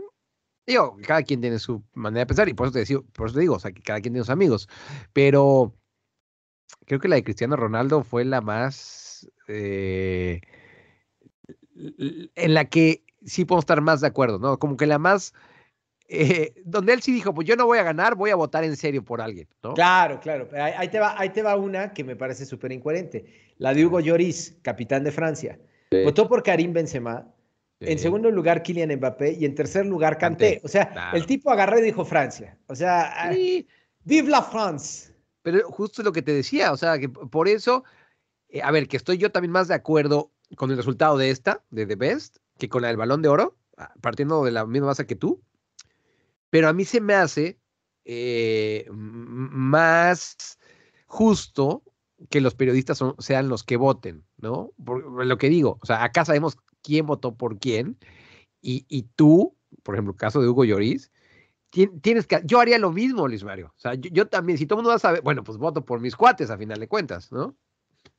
Digo, 0.65 0.97
cada 1.05 1.23
quien 1.23 1.41
tiene 1.41 1.59
su 1.59 1.83
manera 1.93 2.21
de 2.21 2.27
pensar 2.27 2.47
y 2.47 2.53
por 2.53 2.67
eso 2.67 2.73
te, 2.73 2.85
digo, 2.85 3.03
por 3.13 3.27
eso 3.27 3.35
te 3.35 3.41
digo, 3.41 3.55
o 3.55 3.59
sea, 3.59 3.71
que 3.71 3.81
cada 3.81 3.99
quien 3.99 4.13
tiene 4.13 4.23
sus 4.23 4.29
amigos. 4.29 4.69
Pero 5.11 5.75
creo 6.85 6.99
que 6.99 7.09
la 7.09 7.15
de 7.15 7.23
Cristiano 7.23 7.55
Ronaldo 7.55 8.03
fue 8.03 8.23
la 8.23 8.41
más. 8.41 9.29
Eh, 9.47 10.41
en 11.75 12.53
la 12.53 12.65
que 12.65 13.03
sí 13.25 13.45
podemos 13.45 13.63
estar 13.63 13.81
más 13.81 14.01
de 14.01 14.07
acuerdo, 14.07 14.39
¿no? 14.39 14.57
Como 14.59 14.77
que 14.77 14.85
la 14.85 14.99
más 14.99 15.33
eh, 16.15 16.53
donde 16.63 16.93
él 16.93 17.01
sí 17.01 17.11
dijo, 17.11 17.33
pues 17.33 17.47
yo 17.47 17.55
no 17.55 17.65
voy 17.65 17.79
a 17.79 17.83
ganar, 17.83 18.13
voy 18.13 18.29
a 18.29 18.35
votar 18.35 18.63
en 18.63 18.75
serio 18.75 19.03
por 19.03 19.19
alguien, 19.19 19.47
¿no? 19.63 19.73
Claro, 19.73 20.19
claro. 20.19 20.47
Ahí, 20.53 20.87
te, 20.89 20.99
va, 20.99 21.19
ahí 21.19 21.29
te 21.29 21.41
va 21.41 21.55
una 21.55 21.91
que 21.91 22.03
me 22.03 22.15
parece 22.15 22.45
súper 22.45 22.71
incoherente. 22.71 23.25
La 23.57 23.73
de 23.73 23.83
Hugo 23.83 23.99
Lloris, 23.99 24.59
capitán 24.61 25.03
de 25.03 25.11
Francia. 25.11 25.59
Votó 26.03 26.27
por 26.27 26.43
Karim 26.43 26.71
Benzema, 26.71 27.27
En 27.79 27.97
segundo 27.97 28.29
lugar, 28.29 28.61
Kylian 28.61 28.95
Mbappé. 28.95 29.37
Y 29.39 29.45
en 29.45 29.55
tercer 29.55 29.87
lugar, 29.87 30.19
Kanté. 30.19 30.61
O 30.63 30.67
sea, 30.67 31.11
el 31.13 31.25
tipo 31.25 31.49
agarró 31.49 31.79
y 31.79 31.81
dijo 31.81 32.05
Francia. 32.05 32.59
O 32.67 32.75
sea, 32.75 33.31
vive 34.03 34.29
la 34.29 34.43
France. 34.43 35.13
Pero 35.41 35.67
justo 35.71 36.03
lo 36.03 36.11
que 36.11 36.21
te 36.21 36.31
decía, 36.31 36.71
o 36.71 36.77
sea, 36.77 36.99
que 36.99 37.09
por 37.09 37.47
eso, 37.47 37.83
eh, 38.49 38.61
a 38.61 38.69
ver, 38.69 38.87
que 38.87 38.97
estoy 38.97 39.17
yo 39.17 39.31
también 39.31 39.51
más 39.51 39.67
de 39.67 39.73
acuerdo 39.73 40.31
con 40.55 40.69
el 40.69 40.77
resultado 40.77 41.17
de 41.17 41.31
esta, 41.31 41.63
de 41.71 41.87
The 41.87 41.95
Best, 41.95 42.37
que 42.59 42.69
con 42.69 42.83
la 42.83 42.89
del 42.89 42.97
balón 42.97 43.23
de 43.23 43.29
oro, 43.29 43.57
ah, 43.77 43.93
partiendo 43.99 44.45
de 44.45 44.51
la 44.51 44.65
misma 44.67 44.87
base 44.87 45.07
que 45.07 45.15
tú. 45.15 45.41
Pero 46.53 46.69
a 46.69 46.73
mí 46.73 46.85
se 46.85 47.01
me 47.01 47.15
hace 47.15 47.59
eh, 48.05 48.87
más 48.91 50.59
justo 51.07 51.81
que 52.29 52.41
los 52.41 52.53
periodistas 52.53 52.99
sean 53.17 53.49
los 53.49 53.63
que 53.63 53.75
voten, 53.75 54.23
¿no? 54.37 54.71
Por, 54.85 55.25
lo 55.25 55.37
que 55.39 55.49
digo, 55.49 55.79
o 55.81 55.85
sea, 55.87 56.03
acá 56.03 56.25
sabemos 56.25 56.55
quién 56.83 57.07
votó 57.07 57.35
por 57.35 57.57
quién, 57.57 57.97
y, 58.61 59.01
tú, 59.15 59.57
por 59.81 59.95
ejemplo, 59.95 60.11
el 60.11 60.17
caso 60.19 60.43
de 60.43 60.47
Hugo 60.47 60.63
Lloris, 60.63 61.11
tienes 61.71 62.27
que, 62.27 62.43
yo 62.45 62.59
haría 62.59 62.77
lo 62.77 62.91
mismo, 62.91 63.27
Luis 63.27 63.43
Mario. 63.43 63.73
O 63.75 63.79
sea, 63.79 63.95
yo, 63.95 64.27
también, 64.27 64.59
si 64.59 64.67
todo 64.67 64.75
el 64.75 64.83
mundo 64.83 64.89
va 64.89 64.97
a 64.97 64.99
saber, 64.99 65.23
bueno, 65.23 65.43
pues 65.43 65.57
voto 65.57 65.83
por 65.83 66.01
mis 66.01 66.15
cuates 66.15 66.51
a 66.51 66.57
final 66.59 66.79
de 66.79 66.87
cuentas, 66.87 67.31
¿no? 67.31 67.57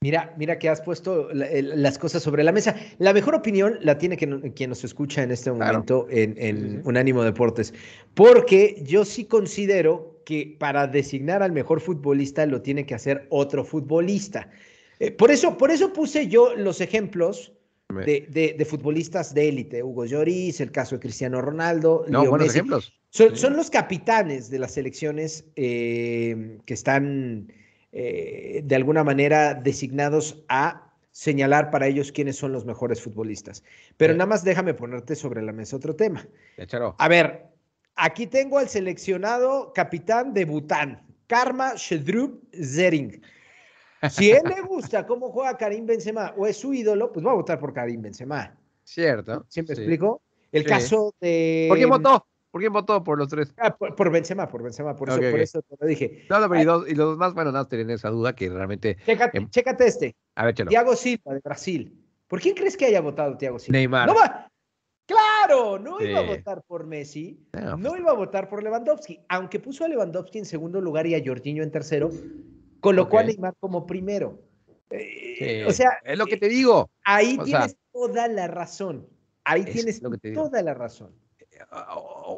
Mira, 0.00 0.34
mira 0.36 0.58
que 0.58 0.68
has 0.68 0.82
puesto 0.82 1.30
las 1.32 1.98
cosas 1.98 2.22
sobre 2.22 2.44
la 2.44 2.52
mesa. 2.52 2.76
La 2.98 3.14
mejor 3.14 3.34
opinión 3.34 3.78
la 3.80 3.96
tiene 3.96 4.18
quien, 4.18 4.68
nos 4.68 4.84
escucha 4.84 5.22
en 5.22 5.30
este 5.30 5.50
momento 5.50 6.06
en, 6.10 6.82
Unánimo 6.84 7.22
Deportes, 7.22 7.72
porque 8.12 8.82
yo 8.84 9.06
sí 9.06 9.24
considero 9.24 10.20
que 10.26 10.56
para 10.58 10.86
designar 10.86 11.42
al 11.42 11.52
mejor 11.52 11.80
futbolista 11.80 12.44
lo 12.44 12.60
tiene 12.60 12.84
que 12.84 12.94
hacer 12.94 13.26
otro 13.30 13.64
futbolista. 13.64 14.50
Eh, 14.98 15.10
por, 15.10 15.30
eso, 15.30 15.56
por 15.56 15.70
eso 15.70 15.92
puse 15.92 16.28
yo 16.28 16.54
los 16.54 16.82
ejemplos 16.82 17.54
de, 17.88 18.66
futbolistas 18.68 19.32
de 19.32 19.48
élite. 19.48 19.82
Hugo 19.82 20.04
Lloris, 20.04 20.60
el 20.60 20.70
caso 20.70 20.96
de 20.96 21.00
Cristiano 21.00 21.40
Ronaldo. 21.40 22.04
No, 22.08 22.26
buenos 22.26 22.48
ejemplos. 22.48 22.92
Son, 23.08 23.56
los 23.56 23.70
capitanes 23.70 24.50
de 24.50 24.58
las 24.58 24.72
selecciones 24.72 25.44
eh, 25.56 26.58
que 26.66 26.74
están 26.74 27.46
eh, 27.96 28.62
de 28.64 28.74
alguna 28.74 29.04
manera 29.04 29.54
designados 29.54 30.42
a 30.48 30.92
señalar 31.12 31.70
para 31.70 31.86
ellos 31.86 32.10
quiénes 32.10 32.36
son 32.36 32.50
los 32.50 32.64
mejores 32.64 33.00
futbolistas. 33.00 33.62
Pero 33.96 34.14
nada 34.14 34.26
más 34.26 34.42
déjame 34.42 34.74
ponerte 34.74 35.14
sobre 35.14 35.40
la 35.42 35.52
mesa 35.52 35.76
otro 35.76 35.94
tema. 35.94 36.26
A 36.98 37.08
ver, 37.08 37.46
aquí 37.94 38.26
tengo 38.26 38.58
al 38.58 38.68
seleccionado 38.68 39.72
capitán 39.72 40.34
de 40.34 40.44
Bután, 40.44 41.06
Karma 41.28 41.74
Shedrub 41.76 42.42
Zering. 42.52 43.22
Si 44.10 44.32
él 44.32 44.42
le 44.44 44.60
gusta 44.62 45.06
cómo 45.06 45.30
juega 45.30 45.56
Karim 45.56 45.86
Benzema 45.86 46.34
o 46.36 46.48
es 46.48 46.56
su 46.56 46.74
ídolo, 46.74 47.12
pues 47.12 47.24
va 47.24 47.30
a 47.30 47.34
votar 47.34 47.60
por 47.60 47.72
Karim 47.72 48.02
Benzema. 48.02 48.56
Cierto. 48.82 49.46
¿Siempre 49.48 49.76
explico? 49.76 50.20
El 50.50 50.64
caso 50.64 51.14
de. 51.20 51.66
¿Por 51.68 51.78
qué 51.78 51.86
votó? 51.86 52.26
¿Por 52.54 52.60
quién 52.60 52.72
votó 52.72 53.02
por 53.02 53.18
los 53.18 53.26
tres? 53.26 53.52
Ah, 53.56 53.76
por, 53.76 54.12
Benzema, 54.12 54.46
por 54.46 54.62
Benzema, 54.62 54.94
por 54.94 55.08
eso, 55.08 55.18
por 55.18 55.40
eso 55.40 55.60
te 55.62 55.76
lo 55.76 55.88
dije. 55.88 56.24
No, 56.30 56.38
no, 56.38 56.48
pero 56.48 56.62
y, 56.62 56.64
dos, 56.64 56.88
y, 56.88 56.94
los 56.94 57.16
más, 57.16 57.34
bueno, 57.34 57.50
nada, 57.50 57.68
tienen 57.68 57.90
esa 57.90 58.10
duda 58.10 58.32
que 58.36 58.48
realmente. 58.48 58.96
Chécate, 59.04 59.38
em, 59.38 59.50
chécate 59.50 59.84
este. 59.88 60.14
A 60.36 60.44
ver, 60.44 60.54
chelo. 60.54 60.68
Thiago 60.68 60.94
Silva, 60.94 61.34
de 61.34 61.40
Brasil. 61.40 62.00
¿Por 62.28 62.40
quién 62.40 62.54
crees 62.54 62.76
que 62.76 62.84
haya 62.84 63.00
votado 63.00 63.36
Thiago 63.36 63.58
Silva? 63.58 63.76
Neymar. 63.76 64.06
No 64.06 64.14
va. 64.14 64.48
Claro, 65.04 65.80
no 65.80 66.00
iba 66.00 66.20
a 66.20 66.22
votar 66.22 66.62
por 66.62 66.86
Messi, 66.86 67.44
no, 67.54 67.76
no, 67.76 67.88
pues 67.88 68.00
iba 68.02 68.12
a 68.12 68.14
votar 68.14 68.48
por 68.48 68.62
Lewandowski, 68.62 69.18
aunque 69.28 69.58
puso 69.58 69.84
a 69.84 69.88
Lewandowski 69.88 70.38
en 70.38 70.44
segundo 70.44 70.80
lugar 70.80 71.08
y 71.08 71.16
a 71.16 71.22
Jorginho 71.24 71.64
en 71.64 71.72
tercero, 71.72 72.08
colocó 72.78 73.18
a 73.18 73.24
Neymar 73.24 73.56
como 73.58 73.84
primero. 73.84 74.40
Eh, 74.90 75.64
o 75.66 75.72
sea, 75.72 75.98
es 76.04 76.16
lo 76.16 76.24
que 76.24 76.36
te 76.36 76.48
digo. 76.48 76.88
Ahí 77.02 77.36
tienes 77.38 77.76
toda 77.92 78.28
la 78.28 78.46
razón. 78.46 79.08
Ahí 79.42 79.64
tienes 79.64 80.00
toda 80.32 80.62
la 80.62 80.72
razón 80.72 81.12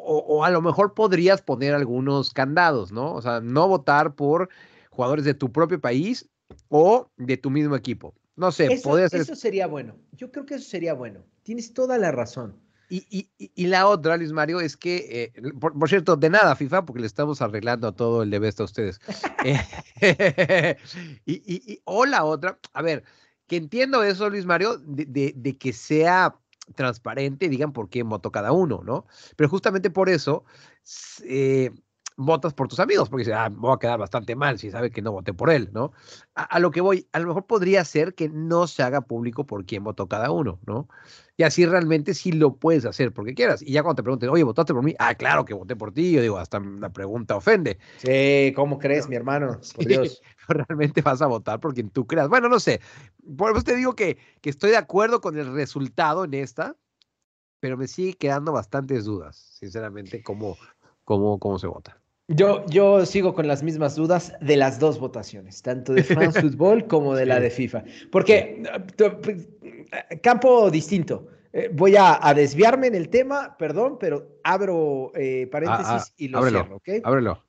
o, 0.07 0.43
a 0.43 0.49
lo 0.49 0.61
mejor 0.61 0.93
podrías 0.93 1.41
poner 1.41 1.73
algunos 1.73 2.31
candados, 2.31 2.91
¿no? 2.91 3.13
O 3.13 3.21
sea, 3.21 3.41
no 3.41 3.67
votar 3.67 4.15
por 4.15 4.49
jugadores 4.89 5.25
de 5.25 5.33
tu 5.33 5.51
propio 5.51 5.79
país 5.81 6.29
o 6.69 7.09
de 7.17 7.37
tu 7.37 7.49
mismo 7.49 7.75
equipo. 7.75 8.15
No 8.35 8.51
sé, 8.51 8.67
eso, 8.71 8.89
podría 8.89 9.09
ser... 9.09 9.21
Eso 9.21 9.35
sería 9.35 9.67
bueno. 9.67 9.95
Yo 10.13 10.31
creo 10.31 10.45
que 10.45 10.55
eso 10.55 10.69
sería 10.69 10.93
bueno. 10.93 11.21
Tienes 11.43 11.73
toda 11.73 11.97
la 11.97 12.11
razón. 12.11 12.55
Y, 12.89 13.29
y, 13.37 13.67
la 13.67 13.85
otra, 13.85 14.15
Luis 14.15 14.31
Mario, 14.31 14.61
es 14.61 14.77
que, 14.77 15.33
eh, 15.35 15.51
por, 15.59 15.89
cierto, 15.89 16.15
de 16.15 16.29
nada, 16.29 16.55
FIFA, 16.55 16.85
porque 16.85 17.01
le 17.01 17.07
estamos 17.07 17.41
arreglando 17.41 17.93
todo 17.93 18.23
el 18.23 18.29
de 18.29 18.53
a 18.57 18.63
ustedes. 18.63 18.99
Eh, 19.99 20.77
y, 21.25 21.81
o 21.85 22.05
la 22.05 22.23
otra, 22.23 22.59
a 22.73 22.81
ver, 22.81 23.03
que 23.47 23.57
entiendo 23.57 24.03
eso, 24.03 24.29
Luis 24.29 24.45
Mario, 24.45 24.77
de, 24.77 25.33
de 25.35 25.57
que 25.57 25.73
sea 25.73 26.37
transparente 26.75 27.49
digan 27.49 27.73
por 27.73 27.89
quién 27.89 28.09
votó 28.09 28.31
cada 28.31 28.51
uno, 28.51 28.81
¿no? 28.83 29.05
Pero 29.35 29.49
justamente 29.49 29.89
por 29.89 30.09
eso 30.09 30.43
eh, 31.23 31.71
votas 32.17 32.53
por 32.53 32.67
tus 32.67 32.79
amigos, 32.79 33.09
porque 33.09 33.21
dices, 33.21 33.35
ah, 33.37 33.49
voy 33.49 33.73
a 33.73 33.77
quedar 33.77 33.99
bastante 33.99 34.35
mal 34.35 34.57
si 34.57 34.71
sabe 34.71 34.89
que 34.89 35.03
no 35.03 35.11
voté 35.11 35.33
por 35.33 35.51
él, 35.51 35.69
¿no? 35.71 35.91
A, 36.33 36.59
lo 36.59 36.71
que 36.71 36.81
voy, 36.81 37.07
a 37.13 37.19
lo 37.19 37.27
mejor 37.27 37.45
podría 37.45 37.85
ser 37.85 38.15
que 38.15 38.27
no 38.27 38.65
se 38.65 38.81
haga 38.81 39.01
público 39.01 39.45
por 39.45 39.65
quién 39.65 39.83
votó 39.83 40.07
cada 40.07 40.31
uno, 40.31 40.59
¿no? 40.65 40.89
Y 41.37 41.43
así 41.43 41.67
realmente 41.67 42.15
sí 42.15 42.31
lo 42.31 42.55
puedes 42.55 42.85
hacer 42.85 43.13
porque 43.13 43.35
quieras. 43.35 43.61
Y 43.61 43.71
ya 43.71 43.83
cuando 43.83 43.97
te 43.97 44.03
pregunten, 44.03 44.29
oye, 44.29 44.43
¿votaste 44.43 44.73
por 44.73 44.83
mí? 44.83 44.95
Ah, 44.97 45.13
claro 45.13 45.45
que 45.45 45.53
voté 45.53 45.75
por 45.75 45.93
ti. 45.93 46.11
Yo 46.11 46.21
digo, 46.21 46.39
hasta 46.39 46.59
la 46.59 46.89
pregunta 46.89 47.35
ofende. 47.35 47.77
Sí, 47.97 48.51
¿cómo 48.55 48.79
crees, 48.79 49.07
mi 49.07 49.15
hermano? 49.15 49.59
Por 49.75 49.85
Dios. 49.85 50.21
realmente 50.47 51.01
vas 51.01 51.21
a 51.21 51.27
votar 51.27 51.59
por 51.59 51.75
quien 51.75 51.91
tú 51.91 52.07
creas. 52.07 52.29
Bueno, 52.29 52.49
no 52.49 52.59
sé. 52.59 52.81
Por 53.37 53.51
eso 53.51 53.63
te 53.63 53.75
digo 53.75 53.93
que, 53.93 54.17
que 54.41 54.49
estoy 54.49 54.71
de 54.71 54.77
acuerdo 54.77 55.21
con 55.21 55.37
el 55.37 55.53
resultado 55.53 56.23
en 56.23 56.33
esta, 56.33 56.75
pero 57.59 57.77
me 57.77 57.87
sigue 57.87 58.13
quedando 58.13 58.51
bastantes 58.51 59.05
dudas, 59.05 59.35
sinceramente, 59.59 60.23
cómo, 60.23 60.57
cómo, 61.03 61.37
cómo 61.37 61.59
se 61.59 61.67
vota. 61.67 62.01
Yo, 62.29 62.65
yo 62.67 63.05
sigo 63.05 63.33
con 63.33 63.47
las 63.47 63.63
mismas 63.63 63.95
dudas 63.95 64.33
de 64.41 64.57
las 64.57 64.79
dos 64.79 64.99
votaciones, 64.99 65.61
tanto 65.61 65.93
de 65.93 66.03
France 66.03 66.41
Football 66.41 66.87
como 66.87 67.15
de 67.15 67.25
la 67.25 67.39
de 67.39 67.49
FIFA. 67.49 67.83
Porque, 68.11 68.63
campo 70.21 70.69
distinto. 70.69 71.29
Eh, 71.53 71.69
voy 71.73 71.95
a, 71.97 72.19
desviarme 72.35 72.87
en 72.87 72.95
el 72.95 73.09
tema, 73.09 73.55
perdón, 73.57 73.97
pero 73.97 74.39
abro 74.43 75.11
eh, 75.15 75.45
ah, 75.47 75.51
paréntesis 75.51 75.87
ah, 75.87 76.13
y 76.17 76.27
lo 76.27 76.47
cierro, 76.47 76.75
¿ok? 76.75 76.89
Ábrelo. 77.03 77.43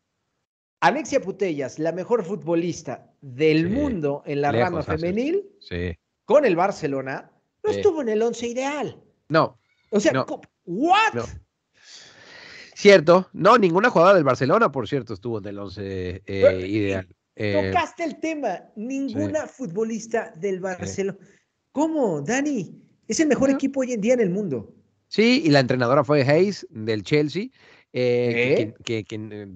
Alexia 0.81 1.21
Putellas, 1.21 1.81
la 1.81 1.91
mejor 1.91 2.25
futbolista 2.25 3.13
del 3.21 3.69
mundo 3.69 4.23
en 4.27 4.41
la 4.41 4.53
rama 4.53 4.83
femenil, 4.83 5.45
con 6.25 6.45
el 6.45 6.55
Barcelona, 6.55 7.33
no 7.65 7.71
estuvo 7.71 8.01
en 8.03 8.11
el 8.11 8.23
once 8.23 8.47
ideal. 8.47 9.03
No. 9.29 9.59
O 9.91 9.99
sea, 9.99 10.25
¿what? 10.65 11.15
Cierto, 12.79 13.29
no, 13.33 13.59
ninguna 13.59 13.91
jugada 13.91 14.15
del 14.15 14.23
Barcelona, 14.23 14.71
por 14.71 14.87
cierto, 14.87 15.13
estuvo 15.13 15.39
en 15.39 15.47
el 15.47 15.59
11 15.59 16.23
eh, 16.25 16.67
ideal. 16.69 17.09
Eh, 17.35 17.73
tocaste 17.73 18.05
el 18.05 18.21
tema, 18.21 18.61
ninguna 18.77 19.49
futbolista 19.49 20.33
del 20.37 20.61
Barcelona. 20.61 21.19
¿Cómo, 21.73 22.21
Dani? 22.21 22.81
Es 23.09 23.19
el 23.19 23.27
mejor 23.27 23.51
equipo 23.51 23.81
hoy 23.81 23.95
en 23.95 24.01
día 24.01 24.15
en 24.15 24.21
el 24.21 24.31
mundo. 24.31 24.73
Sí, 25.09 25.43
y 25.45 25.51
la 25.51 25.59
entrenadora 25.59 26.05
fue 26.05 26.23
Hayes 26.23 26.69
del 26.71 27.03
Chelsea, 27.03 27.49
eh, 27.93 28.73
que, 28.85 29.05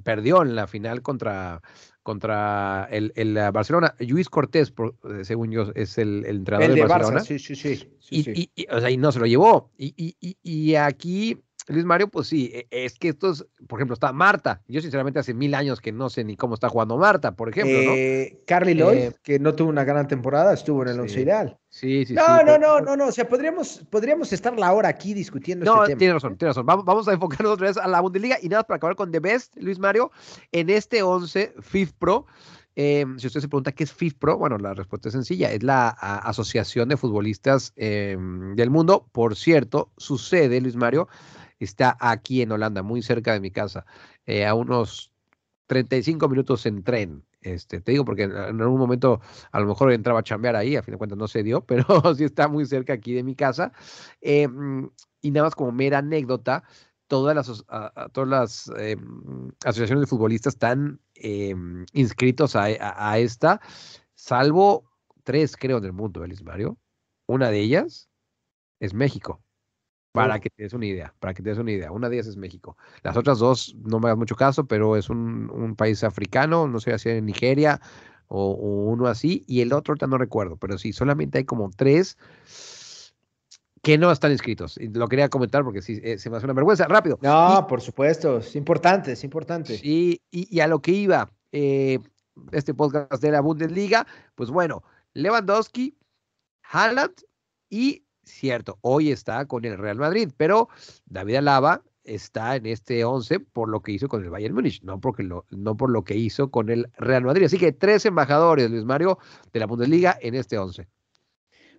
perdió 0.03 0.43
en 0.43 0.57
la 0.57 0.67
final 0.67 1.01
contra, 1.01 1.63
contra 2.03 2.89
el, 2.91 3.35
Barcelona. 3.53 3.95
Luis 4.01 4.29
Cortés, 4.29 4.75
según 5.23 5.53
yo, 5.53 5.71
es 5.77 5.97
el, 5.97 6.25
entrenador 6.27 6.75
de 6.75 6.87
Barcelona. 6.87 7.21
sí, 7.21 7.39
sí, 7.39 7.55
sí. 7.55 7.89
y, 8.11 8.67
o 8.69 8.81
sea, 8.81 8.91
y 8.91 8.97
no 8.97 9.13
se 9.13 9.21
lo 9.21 9.27
llevó. 9.27 9.71
y 9.79 10.75
aquí 10.75 11.39
Luis 11.69 11.85
Mario, 11.85 12.09
pues 12.09 12.29
sí, 12.29 12.51
e, 12.53 12.67
es 12.71 12.99
que 12.99 13.09
estos, 13.09 13.47
por 13.67 13.79
ejemplo, 13.79 13.95
está 13.95 14.13
Marta. 14.13 14.63
Yo 14.69 14.81
sinceramente 14.81 15.21
hace 15.21 15.35
mil 15.35 15.55
años 15.55 15.81
que 15.81 15.93
no 15.93 16.11
sé 16.11 16.25
ni 16.25 16.37
cómo 16.37 16.55
está 16.55 16.69
jugando 16.69 16.97
Marta, 16.97 17.33
por 17.33 17.49
ejemplo, 17.49 17.77
¿no? 17.83 17.93
Eh, 17.95 18.43
Carly 18.47 18.75
Lloyd, 18.75 18.99
eh, 18.99 19.13
que 19.23 19.39
no 19.39 19.55
tuvo 19.55 19.69
una 19.69 19.85
gran 19.85 20.09
temporada, 20.09 20.53
estuvo 20.53 20.83
en 20.83 20.89
el 20.89 21.01
once 21.01 21.21
ideal. 21.21 21.59
Sí, 21.69 22.05
sí, 22.05 22.15
no, 22.15 22.23
sí. 22.25 22.45
No, 22.47 22.59
no, 22.59 22.81
no, 22.81 22.97
no, 22.97 23.07
o 23.07 23.13
sea, 23.13 23.29
podríamos, 23.29 23.85
podríamos 23.91 24.33
estar 24.33 24.59
la 24.59 24.73
hora 24.73 24.89
aquí 24.89 25.15
discutiendo 25.15 25.65
no, 25.65 25.83
este 25.83 25.91
tema. 25.91 25.99
tiene 25.99 26.15
razón, 26.15 26.37
tiene 26.37 26.51
razón. 26.51 26.67
Vamos, 26.67 26.85
vamos 26.85 27.09
a 27.09 27.13
enfocarnos 27.13 27.53
otra 27.53 27.69
vez 27.69 27.77
a 27.77 27.89
la 27.89 28.01
Bundesliga 28.01 28.39
y 28.43 28.49
nada 28.49 28.65
para 28.65 28.77
acabar 28.77 28.97
con 28.97 29.11
The 29.11 29.21
Best, 29.21 29.57
Luis 29.57 29.79
Mario, 29.79 30.11
en 30.51 30.71
este 30.71 31.03
11 31.03 31.55
FIF 31.61 31.93
Pro. 31.93 32.27
Em, 32.75 33.19
si 33.19 33.27
usted 33.27 33.41
se 33.41 33.49
pregunta 33.49 33.73
qué 33.73 33.85
es 33.85 33.93
FIFPro, 33.93 34.39
bueno, 34.39 34.57
la 34.57 34.73
respuesta 34.73 35.09
es 35.09 35.13
sencilla, 35.13 35.53
es 35.53 35.63
la 35.63 35.89
Asociación 35.89 36.89
de 36.89 36.97
Futbolistas 36.97 37.73
em, 37.77 38.55
del 38.55 38.71
Mundo. 38.71 39.07
Por 39.13 39.37
cierto, 39.37 39.91
sucede, 39.99 40.61
Luis 40.61 40.77
Mario, 40.77 41.09
está 41.65 41.97
aquí 42.01 42.43
en 42.43 42.53
Holanda, 42.53 42.83
muy 42.83 43.03
cerca 43.03 43.33
de 43.33 43.41
mi 43.41 43.51
casa, 43.51 43.85
eh, 44.27 44.47
a 44.47 44.55
unos 44.55 45.13
35 45.67 46.29
minutos 46.29 46.67
en 46.67 46.83
tren. 46.83 47.25
Este, 47.41 47.81
te 47.81 47.93
digo 47.93 48.05
porque 48.05 48.23
en 48.25 48.61
algún 48.61 48.79
momento 48.79 49.21
a 49.51 49.61
lo 49.61 49.67
mejor 49.67 49.93
entraba 49.93 50.21
a 50.21 50.23
chambear 50.23 50.55
ahí, 50.55 50.77
a 50.77 50.83
fin 50.83 50.93
de 50.93 50.99
cuentas 50.99 51.19
no 51.19 51.27
se 51.27 51.43
dio, 51.43 51.61
pero 51.67 51.85
sí 52.15 52.25
está 52.25 52.49
muy 52.49 52.67
cerca 52.67 52.93
aquí 52.93 53.15
de 53.15 53.23
mi 53.23 53.35
casa. 53.35 53.73
Eh, 54.21 54.47
mm, 54.49 54.91
y 55.23 55.31
nada 55.31 55.47
más 55.47 55.55
como 55.55 55.73
mera 55.73 55.99
anécdota, 55.99 56.65
todas 57.07 57.35
las, 57.35 57.65
todas 58.13 58.29
las 58.29 58.73
eh, 58.79 58.97
asociaciones 59.65 60.03
de 60.03 60.07
futbolistas 60.07 60.55
están 60.55 61.01
inscritos 61.93 62.57
a, 62.57 63.19
esta, 63.19 63.61
salvo 64.15 64.91
tres, 65.23 65.57
creo, 65.57 65.79
en 65.79 65.85
el 65.85 65.93
mundo, 65.93 66.25
Elis 66.25 66.43
Mario. 66.43 66.79
Una 67.27 67.51
de 67.51 67.61
ellas 67.61 68.09
es 68.81 68.95
México. 68.95 69.41
Para 70.13 70.41
que 70.41 70.51
te 70.51 70.65
des 70.65 70.75
una 70.75 70.87
idea, 70.87 71.15
para 71.21 71.33
que 71.33 71.43
te 71.43 71.49
des 71.49 71.59
una 71.59 71.73
idea. 71.73 71.91
Una 71.91 72.09
de 72.09 72.17
ellas 72.17 72.27
es 72.27 72.37
México. 72.37 72.77
Las 73.03 73.17
otras 73.17 73.39
dos 73.39 73.75
no 73.83 73.99
me 73.99 74.09
hagas 74.09 74.19
mucho 74.19 74.37
caso, 74.37 74.67
pero 74.67 74.97
es 74.97 75.09
un, 75.09 75.75
país 75.77 76.05
africano, 76.05 76.69
no 76.69 76.81
sé 76.81 76.99
si 76.99 77.09
en 77.09 77.25
Nigeria 77.25 77.81
o, 78.29 78.53
uno 78.53 79.07
así, 79.07 79.45
y 79.47 79.63
el 79.63 79.73
otro 79.73 79.93
ahorita 79.93 80.07
no 80.07 80.19
recuerdo, 80.19 80.57
pero 80.57 80.79
sí, 80.79 80.93
solamente 80.93 81.39
hay 81.39 81.45
como 81.45 81.71
tres 81.71 82.19
que 83.83 83.99
no 83.99 84.13
están 84.13 84.33
inscritos. 84.33 84.79
Y 84.79 84.89
lo 84.89 85.09
quería 85.09 85.29
comentar 85.29 85.65
porque 85.65 85.83
sí, 85.83 86.01
eh, 86.03 86.19
se 86.19 86.31
me 86.31 86.37
hace 86.37 86.47
una 86.47 86.55
vergüenza. 86.55 86.87
Rápido. 86.87 87.19
No, 87.23 87.67
por 87.67 87.81
supuesto, 87.81 88.39
es 88.39 88.55
importante, 88.55 89.13
es 89.13 89.25
importante. 89.25 89.81
Y, 89.83 90.21
y, 90.31 90.61
a 90.61 90.69
lo 90.69 90.81
que 90.81 90.93
iba 90.93 91.31
eh, 91.51 91.99
este 92.53 92.75
podcast 92.75 93.23
de 93.23 93.31
la 93.31 93.41
Bundesliga, 93.41 94.07
pues 94.35 94.51
bueno, 94.51 94.83
Lewandowski, 95.15 95.97
Haaland 96.63 97.15
y 97.69 98.05
cierto, 98.25 98.79
hoy 98.81 99.11
está 99.11 99.47
con 99.47 99.65
el 99.65 99.79
Real 99.79 99.99
Madrid, 99.99 100.31
pero 100.37 100.69
David 101.07 101.37
Alaba 101.37 101.83
está 102.05 102.57
en 102.57 102.67
este 102.67 103.05
11 103.05 103.41
por 103.41 103.69
lo 103.69 103.81
que 103.81 103.93
hizo 103.93 104.09
con 104.09 104.23
el 104.23 104.31
Bayern 104.31 104.55
Múnich, 104.55 104.83
no, 104.83 105.01
porque 105.01 105.23
no 105.23 105.77
por 105.77 105.91
lo 105.91 106.05
que 106.05 106.17
hizo 106.17 106.51
con 106.51 106.69
el 106.71 106.91
Real 106.97 107.25
Madrid. 107.25 107.45
Así 107.45 107.59
que 107.59 107.73
tres 107.73 108.05
embajadores, 108.07 108.71
Luis 108.71 108.85
Mario, 108.85 109.19
de 109.53 109.61
la 109.61 109.67
Bundesliga 109.67 110.19
en 110.21 110.35
este 110.35 110.59
11. 110.59 110.89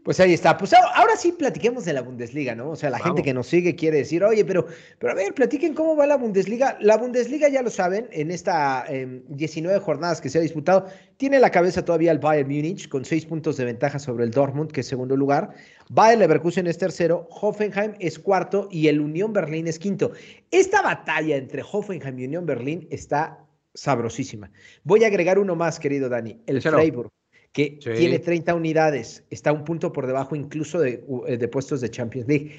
Pues 0.03 0.19
ahí 0.19 0.33
está. 0.33 0.57
Pues 0.57 0.74
ahora 0.74 1.15
sí 1.15 1.31
platiquemos 1.31 1.86
de 1.86 1.93
la 1.93 2.01
Bundesliga, 2.01 2.53
¿no? 2.55 2.72
O 2.72 2.75
sea, 2.75 2.89
la 2.89 3.00
gente 3.00 3.24
que 3.24 3.33
nos 3.33 3.48
sigue 3.48 3.74
quiere 3.75 4.00
decir, 4.00 4.22
oye, 4.22 4.43
pero, 4.43 4.67
pero 5.00 5.13
a 5.13 5.15
ver, 5.15 5.33
platiquen 5.33 5.74
cómo 5.74 5.95
va 5.95 6.05
la 6.05 6.17
Bundesliga. 6.17 6.77
La 6.81 6.98
Bundesliga, 6.98 7.48
ya 7.48 7.62
lo 7.62 7.69
saben, 7.69 8.10
en 8.12 8.29
esta 8.29 8.86
19 8.89 9.77
em, 9.77 9.81
jornadas 9.81 10.19
que 10.19 10.29
se 10.29 10.39
ha 10.39 10.41
disputado, 10.41 10.88
tiene 11.15 11.39
la 11.39 11.51
cabeza 11.51 11.86
todavía 11.86 12.12
el 12.12 12.19
Bayern 12.19 12.50
Múnich 12.50 12.89
con 12.89 13.05
seis 13.05 13.25
puntos 13.25 13.55
de 13.55 13.63
ventaja 13.63 13.98
sobre 13.98 14.25
el 14.25 14.31
Dortmund, 14.31 14.72
que 14.72 14.81
es 14.81 14.88
segundo 14.88 15.15
lugar. 15.15 15.51
Bayern 15.89 16.19
Leverkusen 16.19 16.67
es 16.67 16.77
tercero, 16.77 17.29
Hoffenheim 17.29 17.93
es 18.00 18.19
cuarto 18.19 18.67
y 18.69 18.89
el 18.89 19.00
Unión 19.00 19.31
Berlín 19.31 19.67
es 19.67 19.79
quinto. 19.79 20.12
Esta 20.51 20.81
batalla 20.81 21.38
entre 21.38 21.63
Hoffenheim 21.63 22.19
y 22.19 22.25
Unión 22.25 22.45
Berlín 22.45 22.88
está 22.91 23.39
sabrosísima. 23.74 24.51
Voy 24.83 25.05
a 25.05 25.07
agregar 25.07 25.39
uno 25.39 25.55
más, 25.55 25.79
querido 25.79 26.10
Dani, 26.10 26.41
el 26.45 26.62
Freiburg 26.62 27.10
que 27.53 27.79
tiene 27.81 28.17
30 28.17 28.55
unidades, 28.55 29.24
está 29.29 29.53
un 29.53 29.63
punto 29.63 29.93
por 29.93 30.07
debajo 30.07 30.36
incluso 30.36 30.83
eh, 30.83 31.03
de, 31.38 31.48
puestos 31.48 31.81
de 31.81 31.89
Champions 31.89 32.27
League. 32.27 32.51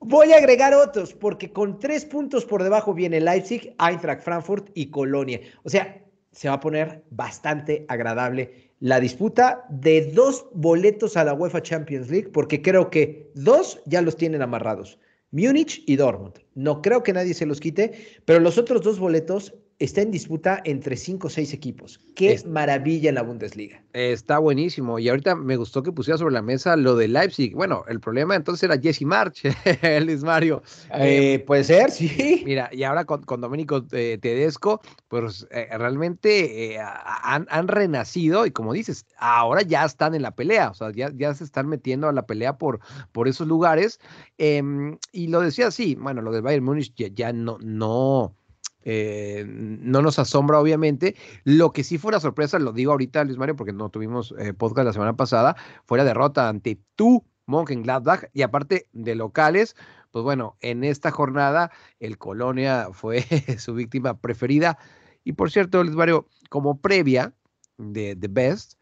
Voy 0.00 0.32
a 0.32 0.38
agregar 0.38 0.74
otros, 0.74 1.14
porque 1.14 1.52
con 1.52 1.78
tres 1.78 2.04
puntos 2.04 2.44
por 2.44 2.62
debajo 2.62 2.92
viene 2.92 3.20
Leipzig, 3.20 3.74
Eintracht 3.78 4.22
Frankfurt 4.22 4.70
y 4.74 4.90
Colonia. 4.90 5.40
O 5.62 5.68
sea, 5.68 6.02
se 6.32 6.48
va 6.48 6.54
a 6.54 6.60
poner 6.60 7.04
bastante 7.10 7.84
agradable 7.88 8.72
la 8.80 8.98
disputa 8.98 9.66
de 9.68 10.10
dos 10.12 10.46
boletos 10.52 11.16
a 11.16 11.24
la 11.24 11.34
UEFA 11.34 11.62
Champions 11.62 12.10
League, 12.10 12.30
porque 12.30 12.60
creo 12.60 12.90
que 12.90 13.30
dos 13.34 13.80
ya 13.86 14.02
los 14.02 14.16
tienen 14.16 14.42
amarrados. 14.42 14.98
Múnich 15.30 15.84
y 15.86 15.94
Dortmund. 15.94 16.40
No 16.54 16.82
creo 16.82 17.04
que 17.04 17.12
nadie 17.12 17.34
se 17.34 17.46
los 17.46 17.60
quite, 17.60 17.92
pero 18.24 18.40
los 18.40 18.58
otros 18.58 18.82
dos 18.82 18.98
boletos 18.98 19.54
está 19.80 20.02
en 20.02 20.10
disputa 20.10 20.60
entre 20.64 20.94
cinco 20.94 21.28
o 21.28 21.30
seis 21.30 21.54
equipos. 21.54 21.98
Qué 22.14 22.38
maravilla 22.46 23.08
en 23.08 23.14
la 23.14 23.22
Bundesliga. 23.22 23.82
Está 23.94 24.38
buenísimo. 24.38 24.98
Y 24.98 25.08
ahorita 25.08 25.34
me 25.34 25.56
gustó 25.56 25.82
que 25.82 25.90
pusiera 25.90 26.18
sobre 26.18 26.34
la 26.34 26.42
mesa 26.42 26.76
lo 26.76 26.94
de 26.96 27.08
Leipzig. 27.08 27.54
Bueno, 27.54 27.84
el 27.88 27.98
problema 27.98 28.36
entonces 28.36 28.62
era 28.62 28.78
Jesse 28.78 29.02
March, 29.02 29.42
Luis 30.04 30.22
Mario. 30.22 30.62
Eh, 30.94 31.34
eh, 31.34 31.38
puede 31.40 31.64
ser, 31.64 31.90
sí. 31.90 32.42
Mira, 32.44 32.68
y 32.72 32.82
ahora 32.82 33.06
con, 33.06 33.22
con 33.22 33.40
Domenico 33.40 33.82
eh, 33.92 34.18
Tedesco, 34.20 34.82
pues 35.08 35.48
realmente 35.50 36.78
han, 36.78 37.46
han, 37.48 37.68
renacido 37.68 38.44
y 38.44 38.50
como 38.50 38.74
dices, 38.74 39.06
ahora 39.16 39.62
ya 39.62 39.86
están 39.86 40.14
en 40.14 40.22
la 40.22 40.34
pelea. 40.34 40.70
O 40.70 40.74
sea, 40.74 40.92
ya, 40.92 41.10
ya 41.14 41.32
se 41.32 41.44
están 41.44 41.68
metiendo 41.68 42.06
a 42.06 42.12
la 42.12 42.26
pelea 42.26 42.58
por, 42.58 42.80
por 43.12 43.28
esos 43.28 43.48
lugares. 43.48 43.98
Em, 44.36 44.98
y 45.10 45.28
lo 45.28 45.40
decía 45.40 45.68
así, 45.68 45.94
bueno, 45.94 46.20
lo 46.20 46.32
del 46.32 46.42
Bayern 46.42 46.64
Múnich 46.66 46.92
ya, 46.94 47.08
ya 47.08 47.32
no, 47.32 47.56
no 47.62 48.36
eh, 48.82 49.44
no 49.46 50.02
nos 50.02 50.18
asombra, 50.18 50.58
obviamente. 50.58 51.16
Lo 51.44 51.72
que 51.72 51.84
sí 51.84 51.98
fue 51.98 52.10
una 52.10 52.20
sorpresa, 52.20 52.58
lo 52.58 52.72
digo 52.72 52.92
ahorita, 52.92 53.24
Luis 53.24 53.38
Mario, 53.38 53.56
porque 53.56 53.72
no 53.72 53.88
tuvimos 53.90 54.34
eh, 54.38 54.54
podcast 54.54 54.86
la 54.86 54.92
semana 54.92 55.16
pasada, 55.16 55.56
fue 55.86 55.98
la 55.98 56.04
derrota 56.04 56.48
ante 56.48 56.78
tu 56.96 57.24
Mönchengladbach 57.46 58.24
y 58.32 58.42
aparte 58.42 58.88
de 58.92 59.14
locales, 59.14 59.76
pues 60.12 60.22
bueno, 60.22 60.56
en 60.60 60.84
esta 60.84 61.10
jornada 61.10 61.70
el 61.98 62.18
Colonia 62.18 62.88
fue 62.92 63.22
su 63.58 63.74
víctima 63.74 64.18
preferida. 64.18 64.78
Y 65.24 65.32
por 65.32 65.50
cierto, 65.50 65.82
Luis 65.82 65.96
Mario, 65.96 66.26
como 66.48 66.80
previa 66.80 67.34
de 67.76 68.16
The 68.16 68.28
Best, 68.28 68.74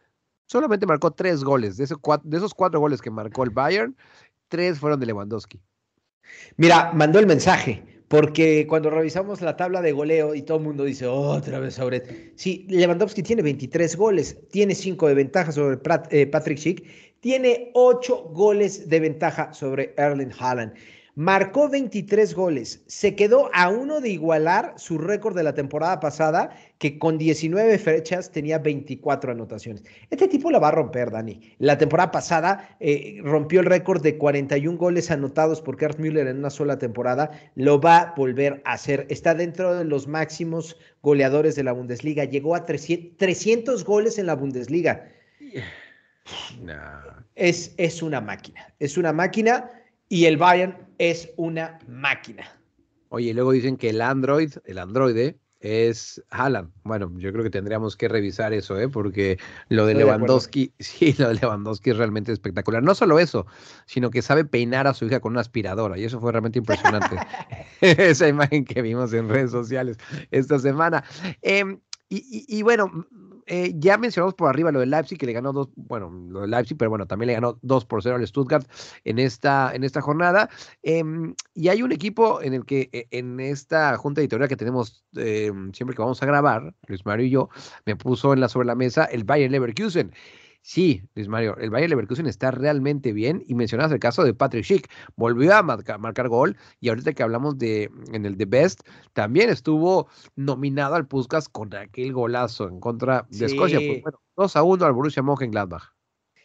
solamente 0.47 0.87
marcó 0.87 1.11
tres 1.11 1.43
goles. 1.43 1.77
De 1.77 1.85
esos 1.85 2.55
cuatro 2.55 2.81
goles 2.81 3.03
que 3.03 3.11
marcó 3.11 3.43
el 3.43 3.51
Bayern, 3.51 3.97
tres 4.49 4.79
fueron 4.79 5.01
de 5.01 5.07
Lewandowski. 5.07 5.61
Mira, 6.57 6.93
mandó 6.93 7.19
el 7.19 7.27
mensaje 7.27 7.98
porque 8.09 8.67
cuando 8.67 8.89
revisamos 8.91 9.43
la 9.43 9.57
tabla 9.57 9.83
de 9.83 9.93
goleo 9.93 10.35
y 10.35 10.43
todo 10.43 10.59
el 10.59 10.65
mundo 10.65 10.85
dice, 10.85 11.07
otra 11.07 11.59
vez 11.61 11.75
sobre... 11.75 12.33
Sí, 12.37 12.67
Lewandowski 12.69 13.23
tiene 13.23 13.43
23 13.43 13.97
goles, 13.97 14.37
tiene 14.51 14.75
5 14.75 15.09
de 15.09 15.15
ventaja 15.15 15.53
sobre 15.53 15.79
eh, 16.11 16.27
Patrick 16.27 16.59
Schick, 16.59 16.85
tiene 17.21 17.71
8 17.75 18.31
goles 18.33 18.89
de 18.89 19.01
ventaja 19.01 19.53
sobre 19.53 19.95
Erling 19.99 20.33
Haaland. 20.39 20.73
Marcó 21.19 21.69
23 21.69 22.33
goles, 22.33 22.85
se 22.87 23.17
quedó 23.17 23.51
a 23.53 23.71
uno 23.71 24.01
de 24.01 24.09
igualar 24.09 24.75
su 24.77 24.99
récord 24.99 25.35
de 25.35 25.43
la 25.43 25.53
temporada 25.53 25.99
pasada, 25.99 26.51
que 26.79 26.97
con 26.97 27.19
19 27.19 27.77
fechas 27.79 28.31
tenía 28.31 28.61
24 28.61 29.33
anotaciones. 29.33 29.83
Este 30.11 30.29
tipo 30.29 30.49
la 30.53 30.61
va 30.61 30.69
a 30.69 30.71
romper, 30.71 31.11
Dani. 31.11 31.57
La 31.59 31.77
temporada 31.77 32.13
pasada 32.13 32.77
eh, 32.79 33.19
rompió 33.25 33.59
el 33.59 33.67
récord 33.67 34.01
de 34.01 34.17
41 34.17 34.79
goles 34.79 35.11
anotados 35.11 35.61
por 35.61 35.77
Gerd 35.77 35.99
Müller 35.99 36.29
en 36.29 36.39
una 36.39 36.51
sola 36.51 36.79
temporada. 36.79 37.33
Lo 37.57 37.81
va 37.81 37.99
a 37.99 38.15
volver 38.15 38.63
a 38.65 38.75
hacer. 38.75 39.05
Está 39.11 39.35
dentro 39.35 39.75
de 39.75 39.85
los 39.85 40.07
máximos 40.07 40.77
goleadores 41.03 41.57
de 41.57 41.65
la 41.65 41.73
Bundesliga. 41.73 42.27
Llegó 42.27 42.55
a 42.55 42.65
300, 42.65 43.83
goles 43.83 44.21
en 44.21 44.27
la 44.27 44.37
Bundesliga. 44.37 45.09
Es, 47.35 47.73
es 47.77 48.03
una 48.03 48.21
máquina. 48.21 48.75
Es 48.81 48.99
una 48.99 49.13
máquina 49.13 49.71
y 50.09 50.25
el 50.27 50.37
Bayern 50.37 50.77
es 50.99 51.31
una 51.37 51.79
máquina. 51.89 52.45
Oye, 53.11 53.33
luego 53.35 53.53
dicen 53.53 53.77
que 53.77 53.91
el 53.91 54.01
Android, 54.01 54.53
el 54.65 54.79
androide, 54.79 55.39
es 55.61 56.23
Haaland. 56.31 56.71
Bueno, 56.85 57.13
yo 57.17 57.33
creo 57.33 57.43
que 57.43 57.51
tendríamos 57.51 57.97
que 57.97 58.09
revisar 58.09 58.53
eso, 58.53 58.79
¿eh? 58.79 58.89
porque 58.89 59.39
lo 59.69 59.87
de 59.87 59.95
Lewandowski, 59.95 60.73
sí, 60.79 61.15
lo 61.19 61.29
de 61.29 61.35
Lewandowski 61.35 61.91
es 61.91 61.97
realmente 61.97 62.33
espectacular. 62.33 62.83
No 62.83 62.95
solo 62.95 63.19
eso, 63.19 63.47
sino 63.87 64.11
que 64.11 64.23
sabe 64.23 64.45
peinar 64.45 64.87
a 64.87 64.95
su 64.95 65.07
hija 65.07 65.21
con 65.21 65.33
una 65.33 65.41
aspiradora, 65.41 65.99
y 65.99 66.05
eso 66.05 66.21
fue 66.21 66.33
realmente 66.33 66.59
impresionante. 66.59 67.17
Esa 67.81 68.29
imagen 68.29 68.65
que 68.65 68.83
vimos 68.83 69.13
en 69.13 69.29
redes 69.29 69.51
sociales 69.51 69.99
esta 70.31 70.59
semana. 70.59 71.05
Em, 71.43 71.81
y, 72.11 72.63
bueno, 72.63 73.07
eh, 73.49 73.73
ya 73.77 73.99
mencionamos 73.99 74.35
por 74.35 74.49
arriba 74.49 74.71
lo 74.71 74.81
del 74.81 74.91
Leipzig, 74.91 75.19
que 75.19 75.27
le 75.27 75.33
ganó 75.33 75.53
dos, 75.53 75.69
bueno, 75.75 76.11
lo 76.11 76.43
del 76.43 76.51
Leipzig, 76.51 76.77
pero 76.77 76.91
bueno, 76.91 77.07
también 77.07 77.29
le 77.29 77.35
ganó 77.35 77.59
dos 77.63 77.85
por 77.85 78.03
cero 78.03 78.17
al 78.17 78.27
Stuttgart 78.27 78.69
en 79.05 79.19
esta, 79.19 79.75
en 79.75 79.85
esta 79.85 80.01
jornada. 80.01 80.51
Em, 80.83 81.35
y 81.55 81.69
hay 81.69 81.83
un 81.83 81.93
equipo 81.93 82.43
en 82.43 82.55
el 82.55 82.65
que, 82.65 82.91
e, 82.93 83.09
en 83.11 83.41
esta 83.41 83.97
junta 83.97 84.21
editorial 84.21 84.49
que 84.49 84.57
tenemos 84.57 85.05
em, 85.17 85.73
siempre 85.73 85.97
que 85.97 86.03
vamos 86.03 86.23
a 86.23 86.27
grabar, 86.27 86.75
Luis 86.87 87.05
Mario 87.07 87.27
y 87.27 87.31
yo, 87.31 87.49
me 87.87 87.97
puso 87.97 88.33
en 88.33 88.41
la, 88.41 88.49
sobre 88.49 88.67
la 88.67 88.75
mesa 88.75 89.05
el 89.07 89.25
Bayern 89.25 89.53
Leverkusen. 89.53 90.13
Sí, 90.63 91.03
Luis 91.15 91.29
Mario, 91.29 91.57
el 91.57 91.71
Bayern 91.71 91.91
Leverkusen 91.91 92.27
está 92.27 92.51
realmente 92.51 93.13
bien 93.13 93.43
y 93.47 93.55
mencionas 93.55 93.91
el 93.91 94.01
caso 94.01 94.23
de 94.25 94.35
Patrick 94.35 94.65
Schick, 94.65 94.91
volvió 95.17 95.55
a 95.55 95.63
marcar, 95.63 96.29
gol 96.29 96.57
y 96.81 96.91
ahorita 96.91 97.13
que 97.15 97.23
hablamos 97.23 97.57
de 97.59 97.91
en 98.13 98.27
el 98.27 98.37
The 98.37 98.45
Best, 98.45 98.81
también 99.15 99.49
estuvo 99.51 100.09
nominado 100.37 100.95
al 100.95 101.07
Puskas 101.07 101.49
con 101.49 101.75
aquel 101.75 102.13
golazo 102.13 102.69
en 102.69 102.81
contra 102.81 103.27
de 103.31 103.47
Escocia. 103.47 103.79
Pues 103.79 104.03
bueno, 104.03 104.21
2 104.37 104.57
a 104.57 104.63
1 104.63 104.85
al 104.85 104.93
Borussia 104.93 105.23
Mönchengladbach. 105.23 105.95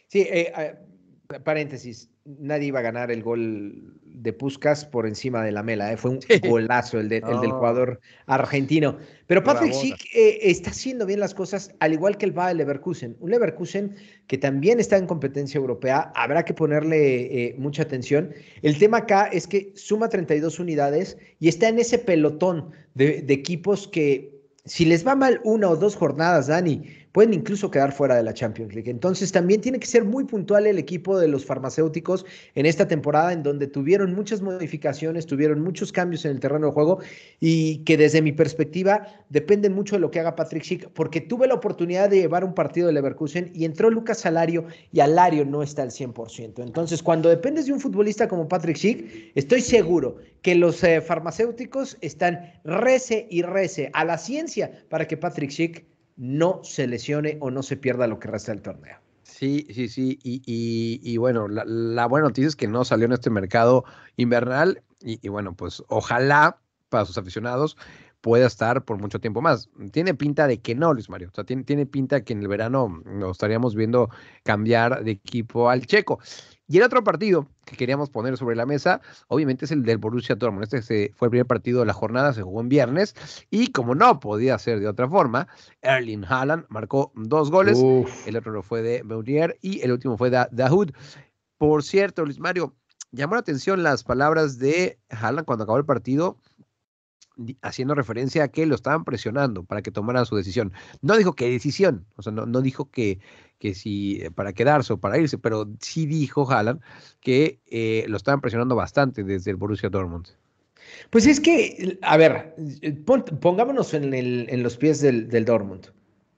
Sí, 0.08 0.20
eh, 0.20 0.52
eh, 0.56 0.78
paréntesis, 1.42 2.10
nadie 2.24 2.68
iba 2.68 2.78
a 2.78 2.82
ganar 2.82 3.10
el 3.10 3.22
gol 3.22 3.98
de 4.04 4.32
Puskas 4.32 4.84
por 4.84 5.06
encima 5.06 5.42
de 5.42 5.52
la 5.52 5.62
mela. 5.62 5.92
¿eh? 5.92 5.96
Fue 5.96 6.12
un 6.12 6.20
golazo 6.48 7.00
el, 7.00 7.08
del 7.08 7.22
jugador 7.22 8.00
argentino. 8.26 8.98
Pero 9.26 9.42
Patrick 9.42 9.72
Schick 9.72 10.14
eh, 10.14 10.38
está 10.42 10.70
haciendo 10.70 11.06
bien 11.06 11.20
las 11.20 11.34
cosas, 11.34 11.70
al 11.80 11.92
igual 11.92 12.16
que 12.16 12.26
el 12.26 12.32
Bayer 12.32 12.56
Leverkusen. 12.56 13.16
Un 13.20 13.30
Leverkusen 13.30 13.96
que 14.26 14.38
también 14.38 14.80
está 14.80 14.96
en 14.96 15.06
competencia 15.06 15.58
europea. 15.58 16.12
Habrá 16.14 16.44
que 16.44 16.54
ponerle 16.54 17.46
eh, 17.46 17.54
mucha 17.58 17.82
atención. 17.82 18.32
El 18.62 18.78
tema 18.78 18.98
acá 18.98 19.26
es 19.26 19.46
que 19.46 19.72
suma 19.74 20.08
32 20.08 20.58
unidades 20.58 21.18
y 21.40 21.48
está 21.48 21.68
en 21.68 21.78
ese 21.78 21.98
pelotón 21.98 22.70
de, 22.94 23.22
de 23.22 23.34
equipos 23.34 23.88
que 23.88 24.34
si 24.64 24.84
les 24.86 25.06
va 25.06 25.14
mal 25.14 25.40
una 25.44 25.68
o 25.68 25.76
dos 25.76 25.94
jornadas, 25.96 26.46
Dani, 26.46 27.03
pueden 27.14 27.32
incluso 27.32 27.70
quedar 27.70 27.92
fuera 27.92 28.16
de 28.16 28.24
la 28.24 28.34
Champions 28.34 28.74
League. 28.74 28.90
Entonces 28.90 29.30
también 29.30 29.60
tiene 29.60 29.78
que 29.78 29.86
ser 29.86 30.04
muy 30.04 30.24
puntual 30.24 30.66
el 30.66 30.80
equipo 30.80 31.16
de 31.16 31.28
los 31.28 31.46
farmacéuticos 31.46 32.26
en 32.56 32.66
esta 32.66 32.88
temporada 32.88 33.32
en 33.32 33.44
donde 33.44 33.68
tuvieron 33.68 34.16
muchas 34.16 34.42
modificaciones, 34.42 35.24
tuvieron 35.24 35.62
muchos 35.62 35.92
cambios 35.92 36.24
en 36.24 36.32
el 36.32 36.40
terreno 36.40 36.66
de 36.66 36.72
juego 36.72 36.98
y 37.38 37.84
que 37.84 37.96
desde 37.96 38.20
mi 38.20 38.32
perspectiva 38.32 39.06
dependen 39.28 39.74
mucho 39.74 39.94
de 39.94 40.00
lo 40.00 40.10
que 40.10 40.18
haga 40.18 40.34
Patrick 40.34 40.64
Schick, 40.64 40.88
porque 40.88 41.20
tuve 41.20 41.46
la 41.46 41.54
oportunidad 41.54 42.10
de 42.10 42.16
llevar 42.16 42.42
un 42.42 42.52
partido 42.52 42.88
de 42.88 42.94
Leverkusen 42.94 43.52
y 43.54 43.64
entró 43.64 43.90
Lucas 43.90 44.18
Salario 44.18 44.64
y 44.90 44.98
Alario 44.98 45.44
no 45.44 45.62
está 45.62 45.82
al 45.82 45.92
100%. 45.92 46.64
Entonces 46.64 47.00
cuando 47.00 47.28
dependes 47.28 47.66
de 47.66 47.74
un 47.74 47.78
futbolista 47.78 48.26
como 48.26 48.48
Patrick 48.48 48.76
Schick, 48.76 49.30
estoy 49.36 49.60
seguro 49.60 50.16
que 50.42 50.56
los 50.56 50.82
eh, 50.82 51.00
farmacéuticos 51.00 51.96
están 52.00 52.54
rece 52.64 53.28
y 53.30 53.42
rece 53.42 53.90
a 53.92 54.04
la 54.04 54.18
ciencia 54.18 54.84
para 54.88 55.06
que 55.06 55.16
Patrick 55.16 55.52
Schick 55.52 55.93
no 56.16 56.60
se 56.62 56.86
lesione 56.86 57.38
o 57.40 57.50
no 57.50 57.62
se 57.62 57.76
pierda 57.76 58.06
lo 58.06 58.18
que 58.18 58.28
resta 58.28 58.52
del 58.52 58.62
torneo. 58.62 58.98
Sí, 59.22 59.66
sí, 59.70 59.88
sí. 59.88 60.18
Y, 60.22 61.16
bueno, 61.16 61.48
la, 61.48 62.06
buena 62.06 62.28
noticia 62.28 62.48
es 62.48 62.56
que 62.56 62.68
no 62.68 62.84
salió 62.84 63.06
en 63.06 63.12
este 63.12 63.30
mercado 63.30 63.84
invernal. 64.16 64.82
Y, 65.00 65.28
bueno, 65.28 65.54
pues 65.54 65.82
ojalá 65.88 66.60
para 66.88 67.04
sus 67.04 67.18
aficionados 67.18 67.76
pueda 68.24 68.46
estar 68.46 68.86
por 68.86 68.98
mucho 68.98 69.20
tiempo 69.20 69.42
más. 69.42 69.68
Tiene 69.92 70.14
pinta 70.14 70.46
de 70.46 70.58
que 70.58 70.74
no, 70.74 70.94
Luis 70.94 71.10
Mario. 71.10 71.28
O 71.30 71.34
sea, 71.34 71.44
tiene, 71.44 71.62
tiene 71.62 71.84
pinta 71.84 72.24
que 72.24 72.32
en 72.32 72.40
el 72.40 72.48
verano 72.48 73.02
nos 73.04 73.32
estaríamos 73.32 73.74
viendo 73.74 74.08
cambiar 74.44 75.04
de 75.04 75.10
equipo 75.10 75.68
al 75.68 75.84
checo. 75.84 76.18
Y 76.66 76.78
el 76.78 76.84
otro 76.84 77.04
partido 77.04 77.46
que 77.66 77.76
queríamos 77.76 78.08
poner 78.08 78.38
sobre 78.38 78.56
la 78.56 78.64
mesa, 78.64 79.02
obviamente 79.28 79.66
es 79.66 79.72
el 79.72 79.82
del 79.82 79.98
Borussia 79.98 80.36
Dortmund. 80.36 80.64
Este 80.72 81.12
fue 81.14 81.26
el 81.26 81.30
primer 81.32 81.46
partido 81.46 81.80
de 81.80 81.86
la 81.86 81.92
jornada, 81.92 82.32
se 82.32 82.40
jugó 82.40 82.62
en 82.62 82.70
viernes 82.70 83.14
y 83.50 83.66
como 83.72 83.94
no 83.94 84.18
podía 84.20 84.58
ser 84.58 84.80
de 84.80 84.88
otra 84.88 85.06
forma, 85.06 85.46
Erling 85.82 86.24
Haaland 86.24 86.64
marcó 86.70 87.12
dos 87.14 87.50
goles, 87.50 87.78
el 88.24 88.36
otro 88.38 88.62
fue 88.62 88.80
de 88.80 89.04
Meunier 89.04 89.58
y 89.60 89.82
el 89.82 89.92
último 89.92 90.16
fue 90.16 90.30
de 90.30 90.46
Dahoud. 90.50 90.92
Por 91.58 91.82
cierto, 91.82 92.24
Luis 92.24 92.40
Mario, 92.40 92.74
llamó 93.12 93.34
la 93.34 93.40
atención 93.40 93.82
las 93.82 94.02
palabras 94.02 94.58
de 94.58 94.98
Haaland 95.10 95.44
cuando 95.44 95.64
acabó 95.64 95.76
el 95.76 95.84
partido 95.84 96.38
haciendo 97.62 97.94
referencia 97.94 98.44
a 98.44 98.48
que 98.48 98.66
lo 98.66 98.74
estaban 98.74 99.04
presionando 99.04 99.64
para 99.64 99.82
que 99.82 99.90
tomara 99.90 100.24
su 100.24 100.36
decisión. 100.36 100.72
No 101.02 101.16
dijo 101.16 101.34
qué 101.34 101.50
decisión, 101.50 102.06
o 102.16 102.22
sea, 102.22 102.32
no, 102.32 102.46
no 102.46 102.60
dijo 102.62 102.90
que, 102.90 103.18
que 103.58 103.74
si 103.74 104.20
eh, 104.22 104.30
para 104.30 104.52
quedarse 104.52 104.92
o 104.92 104.98
para 104.98 105.18
irse, 105.18 105.38
pero 105.38 105.68
sí 105.80 106.06
dijo 106.06 106.50
Haaland 106.50 106.80
que 107.20 107.60
eh, 107.66 108.04
lo 108.08 108.16
estaban 108.16 108.40
presionando 108.40 108.76
bastante 108.76 109.24
desde 109.24 109.50
el 109.50 109.56
Borussia 109.56 109.88
Dortmund. 109.88 110.28
Pues 111.10 111.26
es 111.26 111.40
que, 111.40 111.98
a 112.02 112.16
ver, 112.16 112.54
eh, 112.82 112.92
pongámonos 112.92 113.94
en, 113.94 114.12
en 114.14 114.62
los 114.62 114.76
pies 114.76 115.00
del, 115.00 115.28
del, 115.28 115.44
Dortmund. 115.44 115.86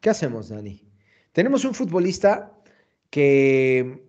¿Qué 0.00 0.10
hacemos, 0.10 0.48
Dani? 0.48 0.82
Tenemos 1.32 1.64
un 1.64 1.74
futbolista 1.74 2.52
que 3.10 4.04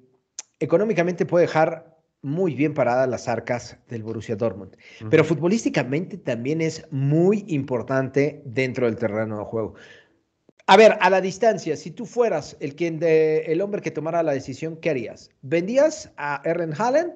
económicamente 0.59 1.25
puede 1.25 1.45
dejar 1.45 1.86
muy 2.21 2.55
bien 2.55 2.73
paradas 2.73 3.07
las 3.07 3.27
arcas 3.27 3.77
del 3.87 4.03
Borussia 4.03 4.35
Dortmund. 4.35 4.75
Pero 5.09 5.23
futbolísticamente 5.23 6.17
también 6.17 6.61
es 6.61 6.85
muy 6.91 7.45
importante 7.47 8.41
dentro 8.45 8.85
del 8.85 8.97
terreno 8.97 9.39
de 9.39 9.45
juego. 9.45 9.75
A 10.69 10.75
ver, 10.75 10.97
a 10.99 11.09
la 11.09 11.21
distancia, 11.21 11.77
si 11.77 11.91
tú 11.91 12.05
fueras 12.05 12.57
el, 12.59 12.75
quien 12.75 12.99
de, 12.99 13.45
el 13.45 13.61
hombre 13.61 13.81
que 13.81 13.91
tomara 13.91 14.21
la 14.21 14.33
decisión, 14.33 14.75
¿qué 14.77 14.89
harías? 14.89 15.31
¿Vendías 15.41 16.11
a 16.17 16.41
Erlen 16.43 16.73
Hallen 16.77 17.13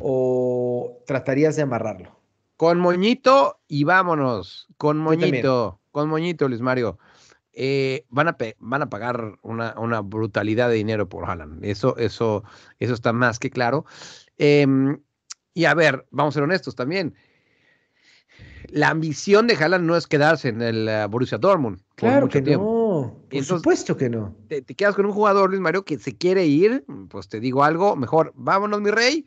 o 0.00 1.02
tratarías 1.04 1.56
de 1.56 1.62
amarrarlo? 1.62 2.16
Con 2.56 2.78
moñito 2.78 3.58
y 3.66 3.82
vámonos. 3.82 4.68
Con 4.76 4.98
moñito. 4.98 5.80
Con 5.90 6.08
moñito, 6.08 6.48
Luis 6.48 6.60
Mario. 6.60 6.98
Eh, 7.54 8.06
van, 8.08 8.28
a 8.28 8.36
van 8.60 8.82
a 8.82 8.88
pagar 8.88 9.36
una, 9.42 9.74
una, 9.78 10.00
brutalidad 10.00 10.68
de 10.68 10.76
dinero 10.76 11.08
por 11.08 11.28
Haaland. 11.28 11.64
Eso, 11.64 11.96
eso, 11.96 12.44
eso 12.78 12.94
está 12.94 13.12
más 13.12 13.40
que 13.40 13.50
claro. 13.50 13.84
Em, 14.44 14.98
y 15.54 15.66
a 15.66 15.74
ver, 15.74 16.04
vamos 16.10 16.34
a 16.34 16.36
ser 16.36 16.42
honestos 16.42 16.74
también. 16.74 17.14
La 18.70 18.88
ambición 18.88 19.46
de 19.46 19.54
Haaland 19.54 19.86
no 19.86 19.96
es 19.96 20.08
quedarse 20.08 20.48
en 20.48 20.60
el 20.62 20.88
uh, 20.88 21.08
Borussia 21.08 21.38
Dortmund. 21.38 21.80
Claro 21.94 22.28
que 22.28 22.42
no. 22.42 23.20
Por 23.30 23.44
supuesto 23.44 23.96
que 23.96 24.10
no. 24.10 24.34
Te, 24.48 24.64
quedas 24.64 24.96
con 24.96 25.06
un 25.06 25.12
jugador, 25.12 25.50
Luis 25.50 25.60
Mario, 25.60 25.84
que 25.84 25.96
se 25.96 26.16
quiere 26.16 26.44
ir. 26.44 26.84
Pues 27.08 27.28
te 27.28 27.38
digo 27.38 27.62
algo, 27.62 27.94
mejor 27.94 28.32
vámonos, 28.34 28.80
mi 28.80 28.90
rey, 28.90 29.26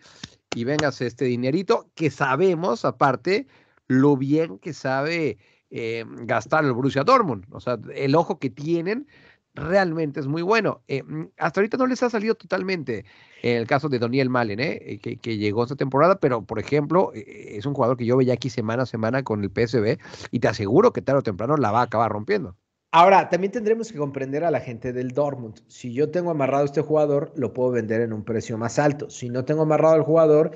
y 0.54 0.66
vengas 0.66 1.00
este 1.00 1.24
dinerito 1.24 1.90
que 1.96 2.12
sabemos, 2.12 2.84
aparte, 2.84 3.48
lo 3.88 4.18
bien 4.18 4.60
que 4.60 4.74
sabe 4.74 5.38
eh, 5.70 6.04
gastar 6.24 6.66
el 6.66 6.74
Borussia 6.74 7.06
Dortmund. 7.06 7.46
O 7.52 7.62
sea, 7.62 7.80
el 7.94 8.16
ojo 8.16 8.38
que 8.38 8.50
tienen 8.50 9.08
realmente 9.56 10.20
es 10.20 10.28
muy 10.28 10.42
bueno. 10.42 10.82
Eh, 10.88 11.04
mm, 11.04 11.30
hasta 11.38 11.60
ahorita 11.60 11.78
no 11.78 11.88
les 11.88 12.04
ha 12.04 12.10
salido 12.10 12.36
totalmente 12.36 13.06
en 13.42 13.58
el 13.58 13.68
caso 13.68 13.90
de 13.90 14.00
Doniel 14.00 14.30
Malen, 14.30 14.60
¿eh? 14.60 14.80
eh 14.82 15.18
que, 15.18 15.38
llegó 15.38 15.64
esta 15.64 15.76
temporada, 15.76 16.20
pero 16.20 16.44
por 16.44 16.60
ejemplo, 16.60 17.12
eh, 17.14 17.56
es 17.58 17.66
un 17.66 17.74
jugador 17.74 17.98
que 17.98 18.06
yo 18.06 18.18
veía 18.18 18.34
aquí 18.34 18.50
semana 18.50 18.84
a 18.84 18.86
semana 18.86 19.24
con 19.24 19.44
el 19.44 19.50
PSB 19.50 19.98
y 20.32 20.40
te 20.40 20.48
aseguro 20.48 20.94
que 20.94 21.02
tarde 21.02 21.20
o 21.20 21.24
temprano 21.24 21.58
la 21.58 21.72
va 21.72 21.82
a 21.82 21.84
acabar 21.84 22.12
rompiendo. 22.12 22.56
Ahora, 22.92 23.28
también 23.30 23.52
tendremos 23.52 23.92
que 23.92 23.98
comprender 23.98 24.46
a 24.46 24.52
la 24.52 24.62
gente 24.62 24.94
del 24.94 25.12
Dortmund. 25.12 25.60
Si 25.68 25.94
yo 25.94 26.12
tengo 26.12 26.32
amarrado 26.32 26.64
a 26.64 26.66
este 26.66 26.82
jugador, 26.82 27.34
lo 27.36 27.52
puedo 27.52 27.72
vender 27.72 28.00
en 28.02 28.14
un 28.14 28.24
precio 28.24 28.58
más 28.58 28.80
alto. 28.80 29.10
Si 29.10 29.30
no 29.30 29.44
tengo 29.44 29.64
amarrado 29.64 29.96
al 29.96 30.04
jugador, 30.04 30.52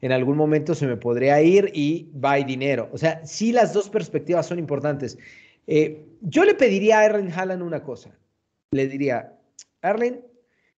en 0.00 0.12
algún 0.12 0.36
momento 0.36 0.76
se 0.76 0.86
me 0.86 0.96
podría 0.96 1.42
ir 1.42 1.72
y 1.74 2.08
va 2.12 2.36
dinero. 2.36 2.88
O 2.92 2.98
sea, 2.98 3.26
sí 3.26 3.50
las 3.50 3.72
dos 3.72 3.90
perspectivas 3.90 4.46
son 4.46 4.60
importantes. 4.60 5.18
yo 6.20 6.44
le 6.44 6.54
pediría 6.54 7.00
a 7.00 7.06
Erlen 7.06 7.32
Haaland 7.32 7.62
una 7.62 7.82
cosa 7.82 8.19
le 8.72 8.86
diría, 8.86 9.36
Erling, 9.82 10.20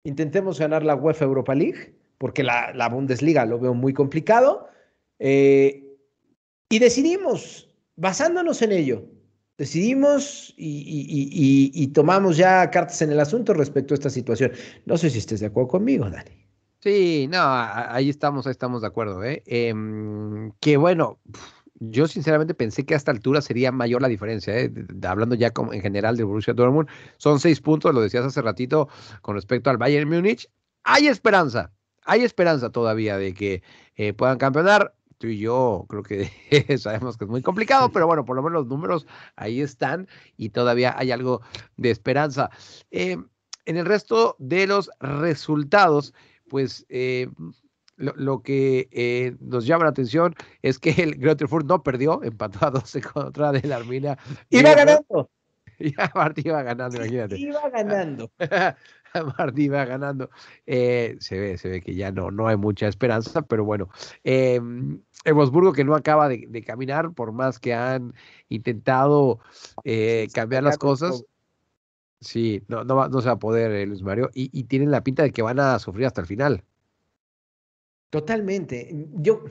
intentemos 0.05 0.59
ganar 0.59 0.85
la 0.85 0.95
UEFA 0.95 1.25
Europa 1.25 1.55
League, 1.55 1.95
porque 2.19 2.45
la, 2.45 2.89
Bundesliga 2.91 3.45
lo 3.45 3.59
veo 3.59 3.75
muy 3.75 3.93
complicado, 3.93 4.69
eh, 5.19 5.99
y 6.69 6.79
decidimos, 6.79 7.69
basándonos 7.97 8.63
en 8.63 8.73
ello, 8.73 9.05
decidimos 9.59 10.55
y, 10.57 11.89
tomamos 11.89 12.37
ya 12.37 12.71
cartas 12.71 13.03
en 13.03 13.11
el 13.11 13.21
asunto 13.21 13.53
respecto 13.55 13.95
a 13.95 13.97
esta 13.97 14.11
situación. 14.11 14.53
No 14.87 14.97
sé 14.97 15.11
si 15.11 15.19
estés 15.19 15.41
de 15.41 15.47
acuerdo 15.47 15.69
conmigo, 15.69 16.09
Dani. 16.09 16.47
Sí, 16.79 17.29
no, 17.31 17.41
ahí 17.43 18.09
estamos, 18.09 18.47
ahí 18.47 18.53
estamos 18.53 18.81
de 18.81 18.87
acuerdo. 18.87 19.23
¿eh? 19.23 19.43
Em, 19.45 20.53
que 20.61 20.79
bueno, 20.79 21.19
yo 21.81 22.07
sinceramente 22.07 22.55
pensé 22.55 22.85
que 22.85 22.95
a 22.95 22.97
esta 22.99 23.11
altura 23.11 23.41
sería 23.41 23.73
mayor 23.73 24.03
la 24.03 24.09
diferencia, 24.09 24.57
¿eh? 24.59 24.73
hablando 25.03 25.35
ya 25.35 25.51
en 25.73 25.81
general 25.81 26.17
de 26.17 26.25
Borussia 26.25 26.53
Dortmund. 26.53 26.89
Son 27.17 27.41
seis 27.41 27.61
puntos, 27.61 27.95
lo 27.95 28.03
decías 28.03 28.25
hace 28.25 28.43
ratito, 28.43 28.89
con 29.23 29.35
respecto 29.35 29.71
al 29.71 29.79
Bayern 29.79 30.09
Múnich. 30.09 30.49
Hay 30.85 31.07
esperanza, 31.07 31.73
hay 32.05 32.23
esperanza 32.23 32.71
todavía 32.71 33.17
de 33.17 33.33
que 33.33 33.63
eh, 33.97 34.13
puedan 34.13 34.39
campeonar. 34.39 34.95
Tú 35.17 35.27
y 35.29 35.39
yo 35.39 35.87
creo 35.89 36.03
que 36.03 36.31
sabemos 36.79 37.17
que 37.17 37.25
es 37.25 37.31
muy 37.31 37.43
complicado, 37.43 37.91
pero 37.93 38.07
bueno, 38.07 38.27
por 38.27 38.37
lo 38.37 38.43
menos 38.43 38.61
los 38.61 38.67
números 38.67 39.07
ahí 39.37 39.63
están 39.63 40.07
y 40.37 40.51
todavía 40.51 40.95
hay 40.99 41.13
algo 41.13 41.41
de 41.79 41.91
esperanza. 41.91 42.51
Eh, 42.91 43.17
en 43.65 43.77
el 43.77 43.87
resto 43.87 44.37
de 44.39 44.67
los 44.67 44.91
resultados, 45.01 46.13
pues 46.49 46.87
lo, 48.01 48.43
que 48.43 48.89
eh, 48.93 49.37
nos 49.41 49.67
llama 49.67 49.85
la 49.85 49.91
atención 49.91 50.35
es 50.63 50.79
que 50.79 50.91
el 50.91 51.17
Grotterfurt 51.17 51.67
no 51.67 51.83
perdió, 51.83 52.23
empató 52.23 52.67
a 52.67 52.71
12 52.71 53.01
contra 53.15 53.53
de 53.53 53.67
la 53.69 53.77
Arminia. 53.77 54.19
Iba 54.49 54.75
ganando. 54.75 55.31
Ya 55.81 56.13
Martí 56.15 56.43
iba 56.45 56.63
ganando, 56.63 56.99
imagínate. 56.99 57.39
Iba 57.39 57.71
ganando. 57.71 58.31
Martí 59.39 59.65
iba 59.65 59.83
ganando. 59.87 60.29
Eh, 60.67 61.17
se 61.21 61.41
ve, 61.41 61.57
se 61.57 61.71
ve 61.71 61.81
que 61.81 61.95
ya 61.95 62.13
no, 62.13 62.31
no 62.31 62.49
hay 62.49 62.59
mucha 62.59 62.87
esperanza, 62.87 63.41
pero 63.41 63.65
bueno. 63.65 63.89
Eh, 64.23 64.61
que 65.75 65.85
no 65.85 65.95
acaba 65.95 66.29
de, 66.29 66.65
caminar, 66.67 67.15
por 67.15 67.33
más 67.33 67.59
que 67.59 67.73
han 67.73 68.13
intentado 68.51 69.41
eh, 69.85 70.29
cambiar 70.35 70.65
las 70.65 70.77
cosas. 70.77 71.25
Sí, 72.21 72.63
no, 72.69 72.85
no, 72.85 73.09
no 73.09 73.21
se 73.23 73.29
va 73.29 73.35
a 73.35 73.39
poder, 73.39 73.89
Luis 73.89 74.03
Mario, 74.03 74.29
y, 74.35 74.51
y 74.53 74.65
tienen 74.65 74.91
la 74.91 75.03
pinta 75.03 75.23
de 75.23 75.33
que 75.33 75.41
van 75.41 75.61
a 75.61 75.79
sufrir 75.79 76.07
hasta 76.07 76.21
el 76.21 76.27
final. 76.27 76.63
Totalmente. 78.11 78.93
Yo, 79.15 79.45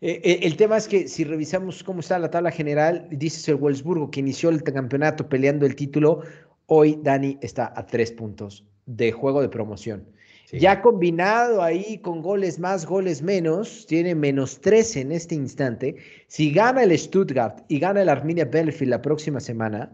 eh, 0.00 0.20
eh, 0.24 0.40
el 0.42 0.56
tema 0.56 0.78
es 0.78 0.88
que 0.88 1.06
si 1.08 1.24
revisamos 1.24 1.84
cómo 1.84 2.00
está 2.00 2.18
la 2.18 2.30
tabla 2.30 2.50
general, 2.50 3.06
dices 3.10 3.46
el 3.48 3.56
Wolfsburgo 3.56 4.10
que 4.10 4.20
inició 4.20 4.48
el 4.48 4.62
campeonato 4.62 5.28
peleando 5.28 5.66
el 5.66 5.76
título, 5.76 6.22
hoy 6.66 6.98
Dani 7.02 7.38
está 7.42 7.72
a 7.76 7.86
tres 7.86 8.10
puntos 8.10 8.64
de 8.86 9.12
juego 9.12 9.42
de 9.42 9.48
promoción. 9.48 10.08
Ya 10.50 10.82
combinado 10.82 11.62
ahí 11.62 11.98
con 11.98 12.20
goles 12.20 12.58
más, 12.58 12.84
goles 12.84 13.22
menos, 13.22 13.86
tiene 13.86 14.14
menos 14.14 14.60
13 14.60 15.00
en 15.00 15.12
este 15.12 15.34
instante. 15.34 15.96
Si 16.26 16.52
gana 16.52 16.82
el 16.82 16.98
Stuttgart 16.98 17.64
y 17.68 17.78
gana 17.78 18.02
el 18.02 18.10
Arminia 18.10 18.44
Bielefeld 18.44 18.90
la 18.90 19.00
próxima 19.00 19.40
semana, 19.40 19.90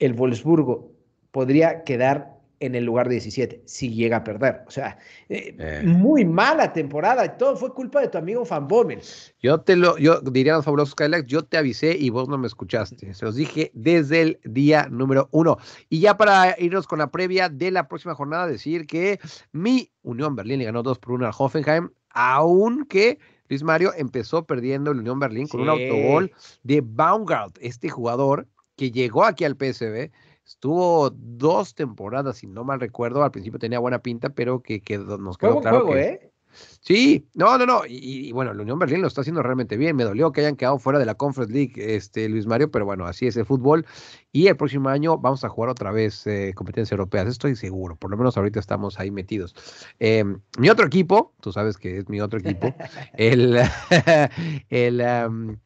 el 0.00 0.14
Wolfsburgo 0.14 0.92
podría 1.30 1.84
quedar 1.84 2.39
en 2.60 2.74
el 2.74 2.84
lugar 2.84 3.08
17, 3.08 3.62
si 3.64 3.92
llega 3.92 4.18
a 4.18 4.24
perder. 4.24 4.62
O 4.66 4.70
sea, 4.70 4.98
eh, 5.30 5.56
eh. 5.58 5.82
muy 5.82 6.24
mala 6.26 6.72
temporada 6.72 7.24
y 7.24 7.30
todo 7.38 7.56
fue 7.56 7.72
culpa 7.72 8.02
de 8.02 8.08
tu 8.08 8.18
amigo 8.18 8.44
Van 8.44 8.68
Bommel. 8.68 9.00
Yo 9.42 9.60
te 9.60 9.76
lo, 9.76 9.96
yo 9.96 10.20
diría 10.20 10.52
a 10.52 10.56
los 10.56 10.66
fabulosos 10.66 10.92
Skylax, 10.92 11.26
yo 11.26 11.42
te 11.42 11.56
avisé 11.56 11.96
y 11.96 12.10
vos 12.10 12.28
no 12.28 12.36
me 12.36 12.46
escuchaste. 12.46 13.14
Se 13.14 13.24
los 13.24 13.34
dije 13.34 13.70
desde 13.74 14.20
el 14.20 14.40
día 14.44 14.86
número 14.90 15.28
uno. 15.32 15.56
Y 15.88 16.00
ya 16.00 16.18
para 16.18 16.54
irnos 16.58 16.86
con 16.86 16.98
la 16.98 17.10
previa 17.10 17.48
de 17.48 17.70
la 17.70 17.88
próxima 17.88 18.14
jornada, 18.14 18.46
decir 18.46 18.86
que 18.86 19.18
mi 19.52 19.90
Unión 20.02 20.36
Berlín 20.36 20.58
le 20.58 20.66
ganó 20.66 20.82
2 20.82 20.98
por 20.98 21.14
1 21.14 21.26
al 21.26 21.32
Hoffenheim, 21.36 21.88
aunque 22.10 23.18
Luis 23.48 23.62
Mario 23.62 23.92
empezó 23.96 24.44
perdiendo 24.44 24.90
el 24.90 24.98
Unión 24.98 25.18
Berlín 25.18 25.48
con 25.48 25.62
un 25.62 25.70
autogol 25.70 26.30
de 26.62 26.82
Baumgart, 26.84 27.56
este 27.60 27.88
jugador 27.88 28.46
que 28.76 28.90
llegó 28.90 29.24
aquí 29.24 29.44
al 29.44 29.56
PSV 29.56 30.10
Estuvo 30.50 31.10
dos 31.10 31.76
temporadas, 31.76 32.38
si 32.38 32.48
no 32.48 32.64
mal 32.64 32.80
recuerdo. 32.80 33.22
Al 33.22 33.30
principio 33.30 33.60
tenía 33.60 33.78
buena 33.78 34.00
pinta, 34.00 34.30
pero 34.30 34.60
que, 34.60 34.82
nos 34.98 35.38
quedó 35.38 35.60
claro 35.60 35.86
que... 35.86 36.00
¿eh? 36.00 36.32
Sí, 36.80 37.28
no, 37.34 37.56
no, 37.56 37.66
no. 37.66 37.82
Y, 37.86 38.32
bueno, 38.32 38.52
la 38.52 38.62
Unión 38.62 38.76
Berlín 38.76 39.00
lo 39.00 39.06
está 39.06 39.20
haciendo 39.20 39.44
realmente 39.44 39.76
bien. 39.76 39.94
Me 39.94 40.02
dolió 40.02 40.32
que 40.32 40.40
hayan 40.40 40.56
quedado 40.56 40.80
fuera 40.80 40.98
de 40.98 41.06
la 41.06 41.14
Conference 41.14 41.54
League, 41.54 41.74
este, 41.76 42.28
Luis 42.28 42.46
Mario, 42.46 42.68
pero 42.68 42.84
bueno, 42.84 43.06
así 43.06 43.28
es 43.28 43.36
el 43.36 43.46
fútbol. 43.46 43.86
Y 44.32 44.48
el 44.48 44.56
próximo 44.56 44.88
año 44.88 45.18
vamos 45.18 45.44
a 45.44 45.48
jugar 45.48 45.70
otra 45.70 45.92
vez 45.92 46.26
eh, 46.26 46.52
competencias 46.56 46.90
europeas, 46.90 47.28
estoy 47.28 47.54
seguro. 47.54 47.94
Por 47.94 48.10
lo 48.10 48.16
menos 48.16 48.36
ahorita 48.36 48.58
estamos 48.58 48.98
ahí 48.98 49.12
metidos. 49.12 49.54
Em, 50.00 50.40
mi 50.58 50.68
otro 50.68 50.84
equipo, 50.84 51.32
tú 51.40 51.52
sabes 51.52 51.76
que 51.76 51.98
es 51.98 52.08
mi 52.08 52.20
otro 52.20 52.40
equipo, 52.40 52.74
el, 53.14 53.56
el 54.68 55.58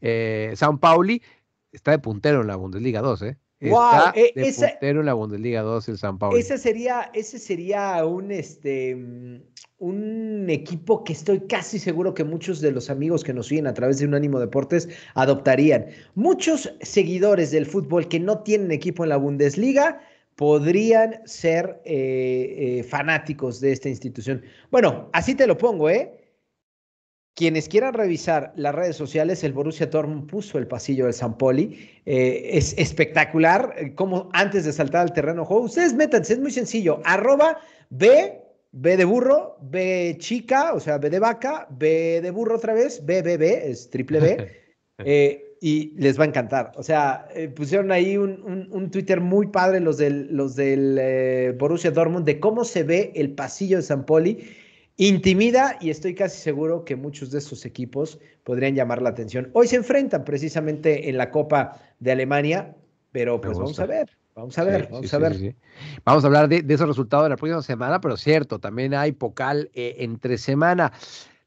eh, 0.00 0.52
San 0.56 0.78
Pauli, 0.78 1.22
está 1.72 1.90
de 1.90 1.98
puntero 1.98 2.40
en 2.40 2.46
la 2.46 2.56
Bundesliga 2.56 3.02
2, 3.02 3.22
¿eh? 3.22 3.36
Está 3.60 4.12
de 4.14 4.32
esa, 4.36 4.72
en 4.80 5.04
la 5.04 5.12
Bundesliga 5.12 5.60
2 5.60 5.88
el 5.90 5.98
San 5.98 6.18
Paulo. 6.18 6.36
Ese 6.36 6.56
sería, 6.56 7.10
ese 7.12 7.38
sería 7.38 8.04
un, 8.06 8.30
este, 8.30 8.94
un 9.78 10.46
equipo 10.48 11.04
que 11.04 11.12
estoy 11.12 11.40
casi 11.40 11.78
seguro 11.78 12.14
que 12.14 12.24
muchos 12.24 12.62
de 12.62 12.72
los 12.72 12.88
amigos 12.88 13.22
que 13.22 13.34
nos 13.34 13.48
siguen 13.48 13.66
a 13.66 13.74
través 13.74 13.98
de 13.98 14.06
un 14.06 14.14
ánimo 14.14 14.40
Deportes 14.40 14.88
adoptarían. 15.14 15.86
Muchos 16.14 16.74
seguidores 16.80 17.50
del 17.50 17.66
fútbol 17.66 18.08
que 18.08 18.18
no 18.18 18.38
tienen 18.38 18.70
equipo 18.72 19.04
en 19.04 19.10
la 19.10 19.18
Bundesliga 19.18 20.00
podrían 20.36 21.20
ser 21.26 21.82
eh, 21.84 22.78
eh, 22.78 22.82
fanáticos 22.82 23.60
de 23.60 23.72
esta 23.72 23.90
institución. 23.90 24.42
Bueno, 24.70 25.10
así 25.12 25.34
te 25.34 25.46
lo 25.46 25.58
pongo, 25.58 25.90
¿eh? 25.90 26.19
Quienes 27.40 27.70
quieran 27.70 27.94
revisar 27.94 28.52
las 28.54 28.74
redes 28.74 28.96
sociales, 28.96 29.42
el 29.44 29.54
Borussia 29.54 29.86
Dortmund 29.86 30.28
puso 30.28 30.58
el 30.58 30.66
pasillo 30.66 31.06
del 31.06 31.14
San 31.14 31.38
Poli. 31.38 31.88
Eh, 32.04 32.50
es 32.52 32.74
espectacular 32.76 33.74
eh, 33.78 33.94
como 33.94 34.28
antes 34.34 34.66
de 34.66 34.74
saltar 34.74 35.00
al 35.00 35.14
terreno 35.14 35.46
juego. 35.46 35.62
Ustedes 35.62 35.94
métanse, 35.94 36.34
es 36.34 36.38
muy 36.38 36.50
sencillo. 36.50 37.00
Arroba 37.02 37.58
B, 37.88 38.42
B 38.72 38.94
de 38.94 39.04
burro, 39.06 39.56
B 39.62 40.16
chica, 40.18 40.74
o 40.74 40.80
sea, 40.80 40.98
B 40.98 41.08
de 41.08 41.18
vaca, 41.18 41.66
B 41.70 42.20
de 42.20 42.30
burro 42.30 42.56
otra 42.56 42.74
vez, 42.74 43.06
B, 43.06 43.22
B, 43.22 43.38
B, 43.38 43.70
es 43.70 43.88
triple 43.88 44.20
B. 44.20 44.60
Eh, 45.02 45.56
y 45.62 45.94
les 45.96 46.20
va 46.20 46.24
a 46.24 46.26
encantar. 46.26 46.72
O 46.76 46.82
sea, 46.82 47.26
pusieron 47.56 47.90
ahí 47.90 48.18
un, 48.18 48.90
Twitter 48.90 49.18
muy 49.18 49.46
padre 49.46 49.80
los 49.80 49.96
del, 49.96 50.28
los 50.30 50.56
del 50.56 51.54
Borussia 51.58 51.90
Dortmund 51.90 52.26
de 52.26 52.38
cómo 52.38 52.66
se 52.66 52.82
ve 52.82 53.10
el 53.14 53.32
pasillo 53.32 53.78
de 53.78 53.82
San 53.82 54.04
Poli 54.04 54.46
intimida 55.00 55.78
y 55.80 55.88
estoy 55.88 56.14
casi 56.14 56.38
seguro 56.38 56.84
que 56.84 56.94
muchos 56.94 57.30
de 57.30 57.38
esos 57.38 57.64
equipos 57.64 58.18
podrían 58.44 58.74
llamar 58.74 59.00
la 59.00 59.08
atención. 59.08 59.50
Hoy 59.54 59.66
se 59.66 59.76
enfrentan 59.76 60.24
precisamente 60.24 61.08
en 61.08 61.16
la 61.16 61.30
Copa 61.30 61.80
de 62.00 62.12
Alemania, 62.12 62.76
pero 63.10 63.40
pues 63.40 63.56
vamos 63.56 63.80
a 63.80 63.86
ver. 63.86 64.10
Vamos 64.34 64.58
a 64.58 64.64
ver, 64.64 64.88
vamos 64.90 65.12
a 65.12 65.18
ver. 65.18 65.56
vamos 66.04 66.22
a 66.22 66.26
hablar 66.26 66.48
de, 66.50 66.62
esos 66.68 66.86
resultados 66.86 67.24
de 67.24 67.30
la 67.30 67.36
próxima 67.36 67.62
semana, 67.62 68.00
pero 68.00 68.18
cierto, 68.18 68.58
también 68.58 68.92
hay 68.92 69.12
Pocal 69.12 69.70
eh, 69.72 69.96
entre 70.00 70.36
semana. 70.36 70.92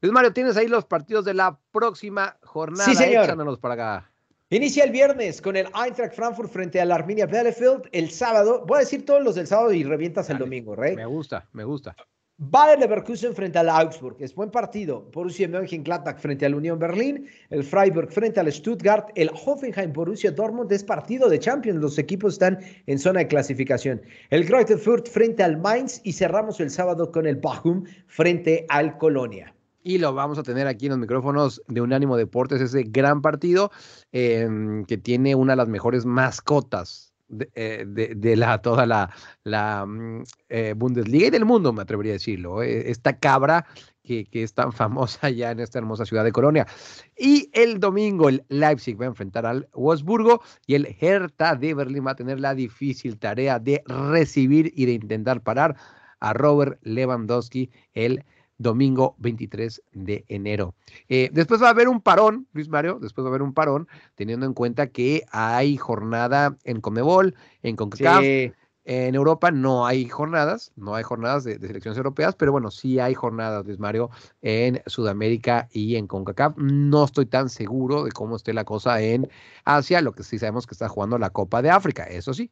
Luis 0.00 0.12
Mario, 0.12 0.32
tienes 0.32 0.56
ahí 0.56 0.66
los 0.66 0.84
partidos 0.84 1.24
de 1.24 1.34
la 1.34 1.56
próxima 1.70 2.36
jornada. 2.42 2.84
Sí, 2.84 2.96
señor. 2.96 3.24
Échanos 3.24 3.58
para 3.60 3.74
acá. 3.74 4.10
Inicia 4.50 4.82
el 4.82 4.90
viernes 4.90 5.40
con 5.40 5.56
el 5.56 5.66
Eintracht 5.66 6.14
Frankfurt 6.14 6.50
frente 6.50 6.80
al 6.80 6.90
Arminia 6.90 7.26
Bielefeld. 7.26 7.88
El 7.92 8.10
sábado, 8.10 8.64
voy 8.66 8.78
a 8.78 8.80
decir 8.80 9.06
todos 9.06 9.22
los 9.22 9.36
del 9.36 9.46
sábado 9.46 9.72
y 9.72 9.84
revientas 9.84 10.28
el 10.28 10.38
domingo, 10.38 10.74
Rey. 10.74 10.96
Me 10.96 11.06
gusta, 11.06 11.46
me 11.52 11.62
gusta. 11.62 11.94
Bayer 12.36 12.80
Leverkusen 12.80 13.32
frente 13.32 13.60
al 13.60 13.68
Augsburg, 13.68 14.16
es 14.18 14.34
buen 14.34 14.50
partido. 14.50 15.08
Borussia 15.12 15.48
Mönchengladbach 15.48 16.18
frente 16.18 16.44
al 16.44 16.56
Unión 16.56 16.80
Berlín, 16.80 17.28
el 17.50 17.62
Freiburg 17.62 18.10
frente 18.10 18.40
al 18.40 18.52
Stuttgart, 18.52 19.08
el 19.14 19.30
Hoffenheim 19.30 19.92
Borussia 19.92 20.32
Dortmund 20.32 20.72
es 20.72 20.82
partido 20.82 21.28
de 21.28 21.38
Champions, 21.38 21.80
los 21.80 21.96
equipos 21.96 22.32
están 22.32 22.58
en 22.88 22.98
zona 22.98 23.20
de 23.20 23.28
clasificación. 23.28 24.02
El 24.30 24.46
Greuther 24.46 24.78
Fürth 24.78 25.08
frente 25.08 25.44
al 25.44 25.58
Mainz 25.58 26.00
y 26.02 26.12
cerramos 26.12 26.58
el 26.58 26.70
sábado 26.70 27.12
con 27.12 27.24
el 27.28 27.36
Bochum 27.36 27.84
frente 28.08 28.66
al 28.68 28.98
Colonia. 28.98 29.54
Y 29.84 29.98
lo 29.98 30.12
vamos 30.12 30.36
a 30.36 30.42
tener 30.42 30.66
aquí 30.66 30.86
en 30.86 30.90
los 30.90 30.98
micrófonos 30.98 31.62
de 31.68 31.82
Unánimo 31.82 32.16
Deportes, 32.16 32.60
ese 32.60 32.82
gran 32.82 33.22
partido 33.22 33.70
em, 34.10 34.84
que 34.86 34.98
tiene 34.98 35.36
una 35.36 35.52
de 35.52 35.58
las 35.58 35.68
mejores 35.68 36.04
mascotas 36.04 37.13
eh, 37.54 37.84
de, 37.86 38.36
la, 38.36 38.58
toda 38.58 38.86
la, 38.86 39.10
la 39.44 39.86
mm, 39.86 40.22
eh, 40.48 40.74
Bundesliga 40.76 41.26
y 41.28 41.30
del 41.30 41.44
mundo, 41.44 41.72
me 41.72 41.82
atrevería 41.82 42.12
a 42.12 42.14
decirlo. 42.14 42.62
Eh, 42.62 42.90
esta 42.90 43.18
cabra 43.18 43.66
que, 44.02 44.26
que, 44.26 44.42
es 44.42 44.54
tan 44.54 44.72
famosa 44.74 45.30
ya 45.30 45.50
en 45.50 45.60
esta 45.60 45.78
hermosa 45.78 46.04
ciudad 46.04 46.24
de 46.24 46.32
Colonia. 46.32 46.66
Y 47.16 47.50
el 47.52 47.80
domingo 47.80 48.28
el 48.28 48.44
Leipzig 48.48 49.00
va 49.00 49.06
a 49.06 49.08
enfrentar 49.08 49.46
al 49.46 49.68
Wolfsburgo 49.72 50.42
y 50.66 50.74
el 50.74 50.96
Hertha 51.00 51.56
de 51.56 51.74
Berlín 51.74 52.06
va 52.06 52.12
a 52.12 52.16
tener 52.16 52.40
la 52.40 52.54
difícil 52.54 53.18
tarea 53.18 53.58
de 53.58 53.82
recibir 53.86 54.72
y 54.76 54.86
de 54.86 54.92
intentar 54.92 55.42
parar 55.42 55.76
a 56.20 56.32
Robert 56.32 56.78
Lewandowski, 56.82 57.70
el 57.92 58.24
domingo 58.58 59.14
23 59.18 59.82
de 59.92 60.24
enero. 60.28 60.74
Eh, 61.08 61.30
después 61.32 61.62
va 61.62 61.68
a 61.68 61.70
haber 61.70 61.88
un 61.88 62.00
parón, 62.00 62.46
Luis 62.52 62.68
Mario, 62.68 62.98
después 63.00 63.24
va 63.24 63.28
a 63.28 63.32
haber 63.32 63.42
un 63.42 63.54
parón, 63.54 63.88
teniendo 64.14 64.46
en 64.46 64.54
cuenta 64.54 64.88
que 64.88 65.24
hay 65.30 65.76
jornada 65.76 66.56
en 66.64 66.80
Comebol, 66.80 67.34
en 67.62 67.76
CONCACAF. 67.76 68.24
En 68.86 69.14
Europa 69.14 69.50
no 69.50 69.86
hay 69.86 70.06
jornadas, 70.06 70.70
no 70.76 70.94
hay 70.94 71.02
jornadas 71.04 71.42
de, 71.44 71.58
selecciones 71.58 71.96
europeas, 71.96 72.34
pero 72.34 72.52
bueno, 72.52 72.70
sí 72.70 72.98
hay 72.98 73.14
jornadas, 73.14 73.64
Luis 73.64 73.78
Mario, 73.78 74.10
en 74.42 74.82
Sudamérica 74.86 75.68
y 75.72 75.96
en 75.96 76.06
CONCACAF. 76.06 76.58
No 76.58 77.04
estoy 77.04 77.24
tan 77.24 77.48
seguro 77.48 78.04
de 78.04 78.12
cómo 78.12 78.36
esté 78.36 78.52
la 78.52 78.64
cosa 78.64 79.00
en 79.00 79.30
Asia, 79.64 80.02
lo 80.02 80.12
que 80.12 80.22
sí 80.22 80.38
sabemos 80.38 80.66
que 80.66 80.74
está 80.74 80.90
jugando 80.90 81.16
la 81.16 81.30
Copa 81.30 81.62
de 81.62 81.70
África, 81.70 82.04
eso 82.04 82.34
sí. 82.34 82.50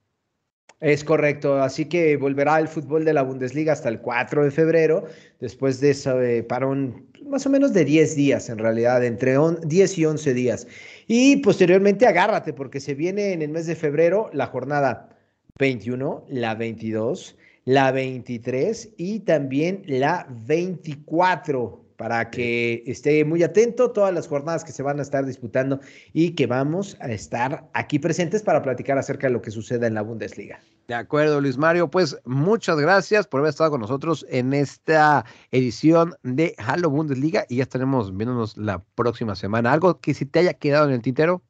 Es 0.80 1.04
correcto, 1.04 1.62
así 1.62 1.84
que 1.84 2.16
volverá 2.16 2.58
el 2.58 2.66
fútbol 2.66 3.04
de 3.04 3.12
la 3.12 3.22
Bundesliga 3.22 3.72
hasta 3.72 3.88
el 3.88 4.00
4 4.00 4.44
de 4.44 4.50
febrero, 4.50 5.04
después 5.38 5.80
de 5.80 5.90
ese 5.90 6.42
parón 6.42 7.06
más 7.26 7.46
o 7.46 7.50
menos 7.50 7.72
de 7.72 7.84
10 7.84 8.16
días 8.16 8.48
en 8.48 8.58
realidad, 8.58 9.04
entre 9.04 9.36
10 9.64 9.98
y 9.98 10.04
11 10.04 10.34
días. 10.34 10.66
Y 11.06 11.36
posteriormente 11.38 12.06
agárrate 12.06 12.52
porque 12.52 12.80
se 12.80 12.94
viene 12.94 13.32
en 13.32 13.42
el 13.42 13.50
mes 13.50 13.66
de 13.66 13.76
febrero 13.76 14.28
la 14.32 14.46
jornada 14.46 15.16
21, 15.58 16.24
la 16.28 16.54
22, 16.54 17.36
la 17.64 17.92
23 17.92 18.90
y 18.96 19.20
también 19.20 19.82
la 19.86 20.26
24 20.46 21.81
para 22.02 22.30
que 22.30 22.82
esté 22.84 23.24
muy 23.24 23.44
atento 23.44 23.92
todas 23.92 24.12
las 24.12 24.26
jornadas 24.26 24.64
que 24.64 24.72
se 24.72 24.82
van 24.82 24.98
a 24.98 25.02
estar 25.02 25.24
disputando 25.24 25.78
y 26.12 26.32
que 26.34 26.48
vamos 26.48 26.96
a 26.98 27.12
estar 27.12 27.70
aquí 27.74 28.00
presentes 28.00 28.42
para 28.42 28.60
platicar 28.60 28.98
acerca 28.98 29.28
de 29.28 29.32
lo 29.32 29.40
que 29.40 29.52
suceda 29.52 29.86
en 29.86 29.94
la 29.94 30.02
Bundesliga. 30.02 30.58
De 30.88 30.94
acuerdo, 30.96 31.40
Luis 31.40 31.56
Mario. 31.56 31.88
Pues 31.88 32.18
muchas 32.24 32.76
gracias 32.80 33.28
por 33.28 33.38
haber 33.38 33.50
estado 33.50 33.70
con 33.70 33.82
nosotros 33.82 34.26
en 34.28 34.52
esta 34.52 35.24
edición 35.52 36.16
de 36.24 36.56
Halo 36.58 36.90
Bundesliga 36.90 37.46
y 37.48 37.58
ya 37.58 37.62
estaremos 37.62 38.16
viéndonos 38.16 38.56
la 38.56 38.82
próxima 38.96 39.36
semana. 39.36 39.72
¿Algo 39.72 40.00
que 40.00 40.12
si 40.12 40.26
te 40.26 40.40
haya 40.40 40.54
quedado 40.54 40.88
en 40.88 40.94
el 40.94 41.02
tintero? 41.02 41.40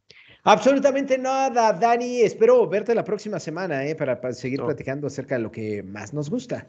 Absolutamente 0.43 1.17
nada, 1.17 1.73
Dani. 1.73 2.21
Espero 2.21 2.69
verte 2.69 2.95
la 2.95 3.05
próxima 3.05 3.41
semana 3.41 3.87
eh, 3.87 3.95
para, 3.95 4.21
seguir 4.35 4.63
platicando 4.63 5.07
acerca 5.07 5.37
de 5.37 5.41
lo 5.45 5.51
que 5.51 5.83
más 5.83 6.13
nos 6.13 6.29
gusta. 6.29 6.67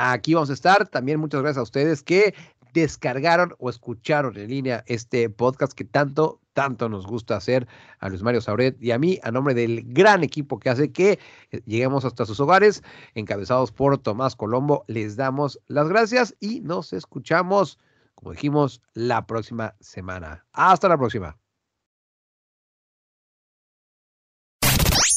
Aquí 0.00 0.34
vamos 0.34 0.50
a 0.50 0.52
estar. 0.52 0.86
También 0.86 1.18
muchas 1.18 1.42
gracias 1.42 1.58
a 1.58 1.62
ustedes 1.62 2.04
que 2.04 2.32
descargaron 2.72 3.54
o 3.58 3.70
escucharon 3.70 4.36
en 4.36 4.48
línea 4.48 4.84
este 4.86 5.28
podcast 5.30 5.72
que 5.72 5.84
tanto, 5.84 6.40
tanto 6.52 6.88
nos 6.88 7.06
gusta 7.06 7.36
hacer 7.36 7.66
a 7.98 8.08
Luis 8.08 8.22
Mario 8.22 8.40
Sauret 8.40 8.76
y 8.82 8.90
a 8.90 8.98
mí, 8.98 9.18
a 9.22 9.30
nombre 9.30 9.54
del 9.54 9.82
gran 9.86 10.24
equipo 10.24 10.58
que 10.58 10.70
hace 10.70 10.92
que 10.92 11.18
eh, 11.50 11.60
lleguemos 11.66 12.04
hasta 12.04 12.26
sus 12.26 12.40
hogares, 12.40 12.82
encabezados 13.14 13.72
por 13.72 13.98
Tomás 13.98 14.36
Colombo, 14.36 14.84
les 14.86 15.16
damos 15.16 15.60
las 15.66 15.88
gracias 15.88 16.34
y 16.40 16.60
nos 16.60 16.92
escuchamos, 16.92 17.78
como 18.14 18.32
dijimos, 18.32 18.82
la 18.94 19.26
próxima 19.26 19.74
semana. 19.80 20.44
Hasta 20.52 20.88
la 20.88 20.98
próxima. 20.98 21.38